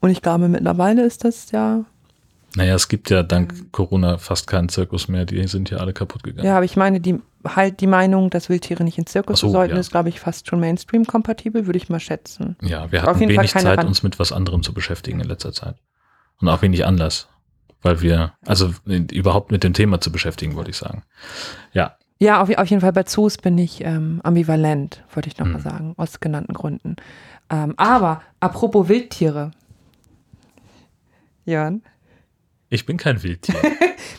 Und 0.00 0.10
ich 0.10 0.22
glaube, 0.22 0.48
mittlerweile 0.48 1.04
ist 1.04 1.24
das 1.24 1.52
ja 1.52 1.84
Naja, 2.56 2.74
es 2.74 2.88
gibt 2.88 3.10
ja 3.10 3.22
dank 3.22 3.70
Corona 3.72 4.18
fast 4.18 4.46
keinen 4.48 4.68
Zirkus 4.68 5.06
mehr. 5.08 5.24
Die 5.24 5.46
sind 5.46 5.70
ja 5.70 5.78
alle 5.78 5.92
kaputt 5.92 6.22
gegangen. 6.24 6.46
Ja, 6.46 6.56
aber 6.56 6.64
ich 6.64 6.76
meine, 6.76 7.00
die 7.00 7.20
halt 7.44 7.80
die 7.80 7.86
Meinung, 7.86 8.28
dass 8.28 8.48
Wildtiere 8.48 8.82
nicht 8.84 8.98
ins 8.98 9.12
Zirkus 9.12 9.40
so, 9.40 9.48
sollten, 9.50 9.74
ja. 9.74 9.80
ist, 9.80 9.90
glaube 9.92 10.08
ich, 10.08 10.18
fast 10.20 10.48
schon 10.48 10.60
Mainstream-kompatibel, 10.60 11.66
würde 11.66 11.76
ich 11.78 11.88
mal 11.88 12.00
schätzen. 12.00 12.56
Ja, 12.60 12.90
wir 12.92 13.02
hatten 13.02 13.20
wenig 13.20 13.52
Zeit, 13.52 13.78
Rand- 13.78 13.88
uns 13.88 14.02
mit 14.02 14.18
was 14.18 14.32
anderem 14.32 14.62
zu 14.62 14.74
beschäftigen 14.74 15.20
in 15.20 15.28
letzter 15.28 15.52
Zeit. 15.52 15.76
Und 16.40 16.48
auch 16.48 16.60
wenig 16.60 16.84
Anlass. 16.84 17.28
Weil 17.82 18.02
wir, 18.02 18.34
also 18.44 18.74
überhaupt 18.84 19.52
mit 19.52 19.64
dem 19.64 19.72
Thema 19.72 20.00
zu 20.00 20.12
beschäftigen, 20.12 20.54
wollte 20.56 20.70
ich 20.70 20.76
sagen. 20.76 21.02
Ja, 21.72 21.96
Ja, 22.18 22.42
auf, 22.42 22.50
auf 22.50 22.66
jeden 22.68 22.82
Fall 22.82 22.92
bei 22.92 23.04
Zoos 23.04 23.38
bin 23.38 23.56
ich 23.56 23.82
ähm, 23.84 24.20
ambivalent, 24.22 25.02
wollte 25.14 25.28
ich 25.30 25.38
noch 25.38 25.46
mal 25.46 25.54
Hm. 25.54 25.60
sagen, 25.62 25.94
aus 25.96 26.20
genannten 26.20 26.52
Gründen. 26.52 26.96
Ähm, 27.48 27.72
aber 27.78 28.20
apropos 28.40 28.88
Wildtiere. 28.88 29.52
Jörn? 31.46 31.82
Ich 32.70 32.86
bin 32.86 32.96
kein 32.96 33.22
Wildtier. 33.22 33.54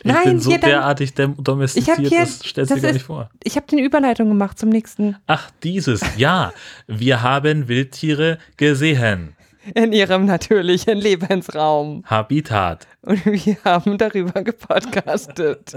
Ich 0.04 0.10
Nein, 0.10 0.24
bin 0.24 0.40
so 0.40 0.50
hier 0.50 0.58
dann- 0.58 0.70
derartig 0.70 1.10
Ich 1.16 1.34
domestiziert, 1.38 1.98
hier- 1.98 2.20
das 2.20 2.40
stellst 2.40 2.72
du 2.72 2.74
dir 2.76 2.80
gar 2.80 2.92
nicht 2.92 3.04
vor. 3.04 3.30
Ich 3.44 3.54
habe 3.56 3.66
die 3.70 3.80
Überleitung 3.80 4.28
gemacht 4.28 4.58
zum 4.58 4.68
nächsten 4.68 5.16
Ach, 5.28 5.50
dieses, 5.62 6.00
ja. 6.16 6.52
Wir 6.88 7.22
haben 7.22 7.68
Wildtiere 7.68 8.38
gesehen. 8.56 9.36
in 9.74 9.92
ihrem 9.92 10.24
natürlichen 10.26 10.98
Lebensraum. 10.98 12.02
Habitat. 12.06 12.88
Und 13.02 13.24
wir 13.26 13.56
haben 13.64 13.96
darüber 13.96 14.42
gepodcastet. 14.42 15.74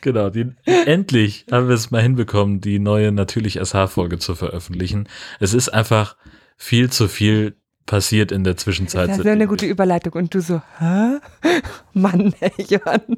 Genau, 0.00 0.30
die, 0.30 0.46
endlich 0.64 1.46
haben 1.52 1.68
wir 1.68 1.74
es 1.76 1.90
mal 1.92 2.02
hinbekommen, 2.02 2.60
die 2.60 2.80
neue 2.80 3.12
natürlich 3.12 3.60
SH-Folge 3.62 4.18
zu 4.18 4.34
veröffentlichen. 4.34 5.08
Es 5.38 5.54
ist 5.54 5.68
einfach 5.68 6.16
viel 6.56 6.90
zu 6.90 7.06
viel 7.06 7.54
passiert 7.86 8.32
in 8.32 8.44
der 8.44 8.56
Zwischenzeit. 8.56 9.08
Das 9.10 9.18
ist 9.18 9.24
ja 9.24 9.32
eine 9.32 9.46
gute 9.46 9.66
Überleitung. 9.66 10.12
Und 10.14 10.34
du 10.34 10.40
so, 10.40 10.62
hä? 10.78 11.18
Mann, 11.92 12.34
ey, 12.40 12.52
Jörn. 12.68 13.16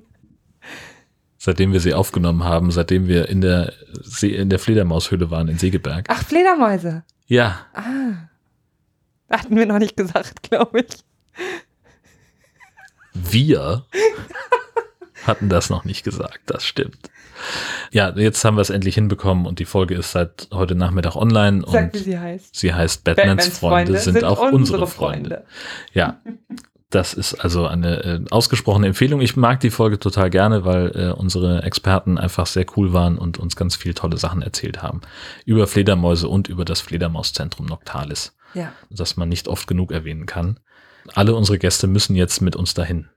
seitdem 1.38 1.72
wir 1.72 1.80
sie 1.80 1.94
aufgenommen 1.94 2.44
haben, 2.44 2.70
seitdem 2.70 3.06
wir 3.08 3.28
in 3.28 3.40
der, 3.40 3.72
See, 4.02 4.30
in 4.34 4.48
der 4.50 4.58
Fledermaushöhle 4.58 5.30
waren 5.30 5.48
in 5.48 5.58
Segeberg. 5.58 6.06
Ach, 6.08 6.22
Fledermäuse. 6.24 7.04
Ja, 7.26 7.66
Ah. 7.74 8.28
Hatten 9.30 9.56
wir 9.56 9.66
noch 9.66 9.78
nicht 9.78 9.96
gesagt, 9.96 10.42
glaube 10.42 10.80
ich. 10.80 11.04
wir 13.14 13.84
hatten 15.26 15.48
das 15.48 15.70
noch 15.70 15.84
nicht 15.84 16.04
gesagt, 16.04 16.40
das 16.46 16.64
stimmt. 16.66 17.10
Ja, 17.90 18.10
jetzt 18.16 18.44
haben 18.44 18.56
wir 18.56 18.62
es 18.62 18.70
endlich 18.70 18.94
hinbekommen 18.94 19.46
und 19.46 19.58
die 19.58 19.64
Folge 19.64 19.94
ist 19.94 20.12
seit 20.12 20.48
heute 20.52 20.74
Nachmittag 20.74 21.16
online 21.16 21.62
Sag, 21.66 21.84
und 21.84 21.94
wie 21.94 21.98
sie 21.98 22.18
heißt. 22.18 22.54
sie 22.56 22.74
heißt 22.74 23.04
Batmans, 23.04 23.58
Freunde, 23.58 23.98
sind, 23.98 24.24
auch 24.24 24.52
unsere 24.52 24.86
Freunde. 24.86 25.44
Ja, 25.92 26.20
das 26.90 27.12
ist 27.12 27.34
also 27.34 27.66
eine 27.66 28.04
äh, 28.04 28.20
ausgesprochene 28.30 28.86
Empfehlung. 28.86 29.20
Ich 29.20 29.36
mag 29.36 29.58
die 29.60 29.70
Folge 29.70 29.98
total 29.98 30.30
gerne, 30.30 30.64
weil 30.64 30.92
äh, 30.94 31.12
unsere 31.12 31.62
Experten 31.64 32.18
einfach 32.18 32.46
sehr 32.46 32.66
cool 32.76 32.92
waren 32.92 33.18
und 33.18 33.38
uns 33.38 33.56
ganz 33.56 33.74
viel 33.74 33.94
tolle 33.94 34.16
Sachen 34.16 34.42
erzählt 34.42 34.82
haben. 34.82 35.00
Über 35.44 35.66
Fledermäuse 35.66 36.28
und 36.28 36.46
über 36.48 36.64
das 36.64 36.80
Fledermauszentrum 36.80 37.66
Noctalis, 37.66 38.36
Ja. 38.54 38.72
das 38.90 39.16
man 39.16 39.28
nicht 39.28 39.48
oft 39.48 39.66
genug 39.66 39.90
erwähnen 39.90 40.26
kann. 40.26 40.60
Alle 41.14 41.34
unsere 41.34 41.58
Gäste 41.58 41.86
müssen 41.86 42.14
jetzt 42.14 42.40
mit 42.40 42.54
uns 42.56 42.74
dahin 42.74 43.08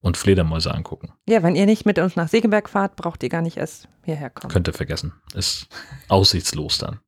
und 0.00 0.16
Fledermäuse 0.16 0.72
angucken. 0.72 1.12
Ja, 1.28 1.42
wenn 1.42 1.56
ihr 1.56 1.66
nicht 1.66 1.86
mit 1.86 1.98
uns 1.98 2.16
nach 2.16 2.28
Segeberg 2.28 2.68
fahrt, 2.68 2.96
braucht 2.96 3.22
ihr 3.22 3.28
gar 3.28 3.42
nicht 3.42 3.56
erst 3.56 3.88
hierher 4.04 4.30
kommen. 4.30 4.52
Könnt 4.52 4.68
ihr 4.68 4.72
vergessen. 4.72 5.12
Ist 5.34 5.68
aussichtslos 6.08 6.78
dann. 6.78 7.00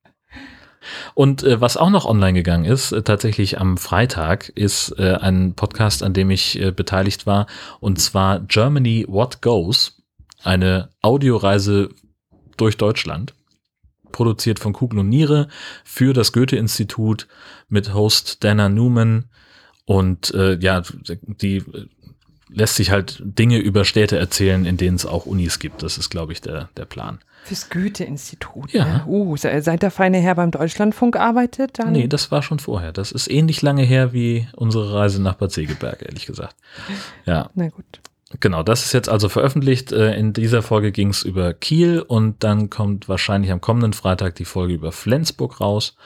Und 1.15 1.43
äh, 1.43 1.61
was 1.61 1.77
auch 1.77 1.91
noch 1.91 2.05
online 2.05 2.35
gegangen 2.35 2.65
ist, 2.65 2.93
äh, 2.93 3.03
tatsächlich 3.03 3.61
am 3.61 3.77
Freitag, 3.77 4.49
ist 4.51 4.95
äh, 4.99 5.15
ein 5.15 5.55
Podcast, 5.55 6.03
an 6.03 6.13
dem 6.13 6.31
ich 6.31 6.61
äh, 6.61 6.73
beteiligt 6.73 7.27
war, 7.27 7.47
und 7.81 8.01
zwar 8.01 8.41
Germany 8.41 9.07
What 9.09 9.43
Goes, 9.43 10.03
eine 10.43 10.91
Audioreise 11.01 11.91
durch 12.57 12.77
Deutschland, 12.77 13.35
produziert 14.11 14.59
von 14.59 14.73
Kugel 14.73 14.99
und 14.99 15.09
Niere 15.09 15.49
für 15.85 16.13
das 16.13 16.33
Goethe-Institut 16.33 17.29
mit 17.69 17.95
Host 17.95 18.45
Dana 18.45 18.69
Newman 18.69 19.31
und 19.85 20.35
äh, 20.35 20.59
ja, 20.59 20.83
die 21.09 21.65
lässt 22.55 22.77
sich 22.77 22.91
halt 22.91 23.21
Dinge 23.25 23.59
über 23.59 23.85
Städte 23.85 24.19
erzählen, 24.19 24.65
in 24.65 24.77
denen 24.77 24.97
es 24.97 25.07
auch 25.07 25.27
Unis 25.27 25.59
gibt. 25.59 25.83
Das 25.83 25.99
ist, 25.99 26.11
glaube 26.11 26.33
ich, 26.33 26.41
der, 26.41 26.69
der 26.77 26.85
Plan. 26.85 27.19
Fürs 27.45 27.71
Goethe-Institut. 27.71 28.73
Ja. 28.73 28.85
Ne? 28.85 29.05
Uh, 29.07 29.37
se- 29.37 29.63
seit 29.63 29.83
der 29.83 29.91
feine 29.91 30.19
Herr 30.19 30.37
beim 30.37 30.53
Deutschlandfunk 30.53 31.17
arbeitet, 31.17 31.79
dann. 31.81 31.91
Nee, 31.93 32.07
das 32.07 32.31
war 32.31 32.43
schon 32.43 32.61
vorher. 32.61 32.93
Das 32.93 33.11
ist 33.11 33.29
ähnlich 33.31 33.63
lange 33.63 33.83
her 33.83 34.13
wie 34.13 34.47
unsere 34.55 34.95
Reise 34.95 35.21
nach 35.21 35.35
Bad 35.35 35.51
Segeberg, 35.51 36.03
ehrlich 36.03 36.27
gesagt. 36.27 36.55
Ja, 37.27 37.51
Na 37.55 37.69
gut. 37.69 38.01
Genau. 38.41 38.63
Das 38.63 38.85
ist 38.85 38.93
jetzt 38.93 39.09
also 39.09 39.29
veröffentlicht. 39.29 39.93
Äh, 39.93 40.17
In 40.17 40.33
dieser 40.33 40.63
Folge 40.63 40.93
ging 40.93 41.09
es 41.11 41.23
über 41.23 41.53
Kiel 41.55 42.01
und 42.01 42.43
dann 42.45 42.71
kommt 42.71 43.09
wahrscheinlich 43.09 43.53
am 43.53 43.61
kommenden 43.61 43.93
Freitag 43.93 44.35
die 44.37 44.45
Folge 44.45 44.75
über 44.75 44.93
Flensburg 44.93 45.61
raus. 45.61 45.97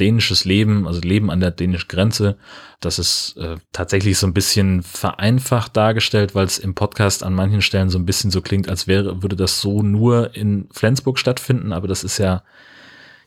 Dänisches 0.00 0.44
Leben, 0.44 0.86
also 0.86 1.00
Leben 1.00 1.30
an 1.30 1.40
der 1.40 1.50
dänischen 1.50 1.88
Grenze. 1.88 2.38
Das 2.80 3.00
ist 3.00 3.36
äh, 3.36 3.56
tatsächlich 3.72 4.16
so 4.16 4.28
ein 4.28 4.34
bisschen 4.34 4.82
vereinfacht 4.82 5.76
dargestellt, 5.76 6.36
weil 6.36 6.46
es 6.46 6.58
im 6.58 6.74
Podcast 6.74 7.24
an 7.24 7.34
manchen 7.34 7.62
Stellen 7.62 7.90
so 7.90 7.98
ein 7.98 8.06
bisschen 8.06 8.30
so 8.30 8.40
klingt, 8.40 8.68
als 8.68 8.86
wäre, 8.86 9.22
würde 9.22 9.34
das 9.34 9.60
so 9.60 9.82
nur 9.82 10.36
in 10.36 10.68
Flensburg 10.70 11.18
stattfinden, 11.18 11.72
aber 11.72 11.88
das 11.88 12.04
ist 12.04 12.18
ja 12.18 12.44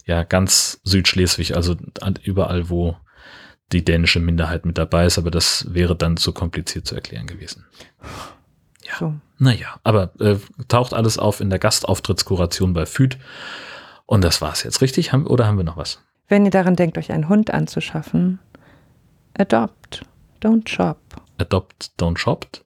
ja 0.05 0.23
ganz 0.23 0.79
Südschleswig, 0.83 1.55
also 1.55 1.75
überall, 2.23 2.69
wo 2.69 2.97
die 3.71 3.85
dänische 3.85 4.19
Minderheit 4.19 4.65
mit 4.65 4.77
dabei 4.77 5.05
ist, 5.05 5.17
aber 5.17 5.31
das 5.31 5.73
wäre 5.73 5.95
dann 5.95 6.17
zu 6.17 6.33
kompliziert 6.33 6.85
zu 6.85 6.95
erklären 6.95 7.27
gewesen. 7.27 7.65
Ja. 8.91 8.97
So. 8.97 9.13
Naja, 9.37 9.79
aber 9.83 10.11
äh, 10.19 10.37
taucht 10.67 10.93
alles 10.93 11.17
auf 11.17 11.39
in 11.39 11.49
der 11.49 11.59
Gastauftrittskoration 11.59 12.73
bei 12.73 12.85
FÜD. 12.85 13.17
Und 14.05 14.23
das 14.23 14.41
war's 14.41 14.63
jetzt, 14.63 14.81
richtig? 14.81 15.13
Haben, 15.13 15.25
oder 15.25 15.47
haben 15.47 15.57
wir 15.57 15.63
noch 15.63 15.77
was? 15.77 16.01
Wenn 16.27 16.45
ihr 16.45 16.51
daran 16.51 16.75
denkt, 16.75 16.97
euch 16.97 17.11
einen 17.11 17.27
Hund 17.27 17.51
anzuschaffen, 17.51 18.39
adopt, 19.37 20.05
don't 20.41 20.67
shop. 20.69 20.99
Adopt, 21.37 21.91
don't 21.99 22.17
shopped? 22.17 22.63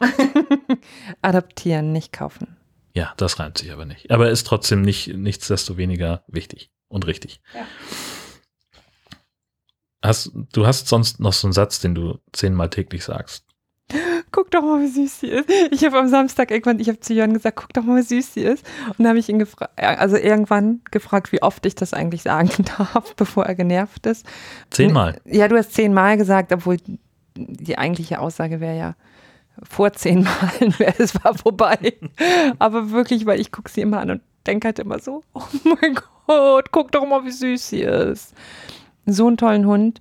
Adoptieren, 1.22 1.92
nicht 1.92 2.12
kaufen. 2.12 2.56
Ja, 2.92 3.12
das 3.16 3.38
reimt 3.38 3.58
sich 3.58 3.72
aber 3.72 3.84
nicht. 3.84 4.10
Aber 4.10 4.30
ist 4.30 4.46
trotzdem 4.46 4.82
nicht, 4.82 5.08
nichtsdestoweniger 5.08 6.24
wichtig 6.28 6.70
und 6.88 7.06
richtig. 7.06 7.40
Ja. 7.54 7.66
Hast, 10.02 10.30
du 10.52 10.66
hast 10.66 10.88
sonst 10.88 11.20
noch 11.20 11.32
so 11.32 11.46
einen 11.46 11.52
Satz, 11.52 11.80
den 11.80 11.94
du 11.94 12.18
zehnmal 12.32 12.70
täglich 12.70 13.04
sagst. 13.04 13.45
Guck 14.46 14.62
doch 14.62 14.62
mal, 14.62 14.80
wie 14.80 14.86
süß 14.86 15.20
sie 15.20 15.26
ist. 15.26 15.50
Ich 15.72 15.84
habe 15.84 15.98
am 15.98 16.06
Samstag 16.06 16.52
irgendwann, 16.52 16.78
ich 16.78 16.86
habe 16.86 17.00
zu 17.00 17.12
Jörn 17.12 17.34
gesagt, 17.34 17.56
guck 17.56 17.72
doch 17.72 17.82
mal, 17.82 17.96
wie 17.96 18.02
süß 18.02 18.34
sie 18.34 18.42
ist. 18.42 18.64
Und 18.86 19.00
dann 19.00 19.08
habe 19.08 19.18
ich 19.18 19.28
ihn 19.28 19.40
gefragt, 19.40 19.72
also 19.76 20.16
irgendwann 20.16 20.82
gefragt, 20.92 21.32
wie 21.32 21.42
oft 21.42 21.66
ich 21.66 21.74
das 21.74 21.92
eigentlich 21.92 22.22
sagen 22.22 22.50
darf, 22.78 23.16
bevor 23.16 23.46
er 23.46 23.56
genervt 23.56 24.06
ist. 24.06 24.24
Zehnmal. 24.70 25.20
Ja, 25.24 25.48
du 25.48 25.56
hast 25.56 25.74
zehnmal 25.74 26.16
gesagt, 26.16 26.52
obwohl 26.52 26.76
die 27.34 27.76
eigentliche 27.76 28.20
Aussage 28.20 28.60
wäre 28.60 28.78
ja, 28.78 28.94
vor 29.68 29.92
zehn 29.92 30.22
Malen 30.22 30.78
wäre 30.78 30.94
es 31.02 31.14
war 31.24 31.34
vorbei. 31.34 31.94
Aber 32.60 32.92
wirklich, 32.92 33.26
weil 33.26 33.40
ich 33.40 33.50
gucke 33.50 33.70
sie 33.70 33.80
immer 33.80 33.98
an 33.98 34.10
und 34.10 34.22
denke 34.46 34.66
halt 34.66 34.78
immer 34.78 35.00
so, 35.00 35.24
oh 35.34 35.42
mein 35.64 35.96
Gott, 36.26 36.70
guck 36.70 36.92
doch 36.92 37.04
mal, 37.04 37.24
wie 37.24 37.32
süß 37.32 37.68
sie 37.68 37.80
ist. 37.80 38.32
So 39.06 39.26
einen 39.26 39.38
tollen 39.38 39.66
Hund 39.66 40.00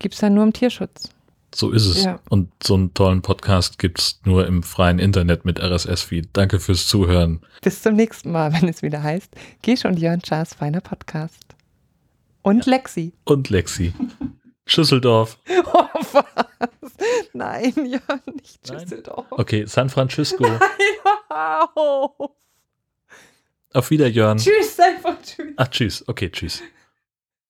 gibt 0.00 0.14
es 0.14 0.20
dann 0.20 0.34
nur 0.34 0.42
im 0.42 0.52
Tierschutz. 0.52 1.10
So 1.58 1.72
ist 1.72 1.86
es. 1.86 2.04
Ja. 2.04 2.20
Und 2.28 2.52
so 2.62 2.74
einen 2.74 2.94
tollen 2.94 3.20
Podcast 3.20 3.80
gibt's 3.80 4.20
nur 4.24 4.46
im 4.46 4.62
freien 4.62 5.00
Internet 5.00 5.44
mit 5.44 5.58
RSS-Feed. 5.58 6.28
Danke 6.32 6.60
fürs 6.60 6.86
Zuhören. 6.86 7.40
Bis 7.62 7.82
zum 7.82 7.94
nächsten 7.94 8.30
Mal, 8.30 8.52
wenn 8.60 8.68
es 8.68 8.82
wieder 8.82 9.02
heißt, 9.02 9.34
Gisch 9.62 9.84
und 9.84 9.98
Jörn 9.98 10.22
Schaas 10.24 10.54
feiner 10.54 10.80
Podcast. 10.80 11.56
Und 12.42 12.66
Lexi. 12.66 13.12
Und 13.24 13.50
Lexi. 13.50 13.92
Schüsseldorf. 14.66 15.40
Oh, 15.64 15.84
was? 16.12 16.24
Nein, 17.32 17.72
Jörn, 17.74 18.20
nicht 18.36 18.68
Nein? 18.68 18.78
Düsseldorf. 18.82 19.26
Okay, 19.30 19.64
San 19.66 19.90
Francisco. 19.90 20.44
Auf. 21.74 22.30
Auf 23.72 23.90
Wiederjörn. 23.90 24.38
Tschüss, 24.38 24.78
einfach 24.78 25.20
tschüss. 25.22 25.54
Ach, 25.56 25.68
tschüss. 25.68 26.04
Okay, 26.06 26.30
tschüss. 26.30 26.62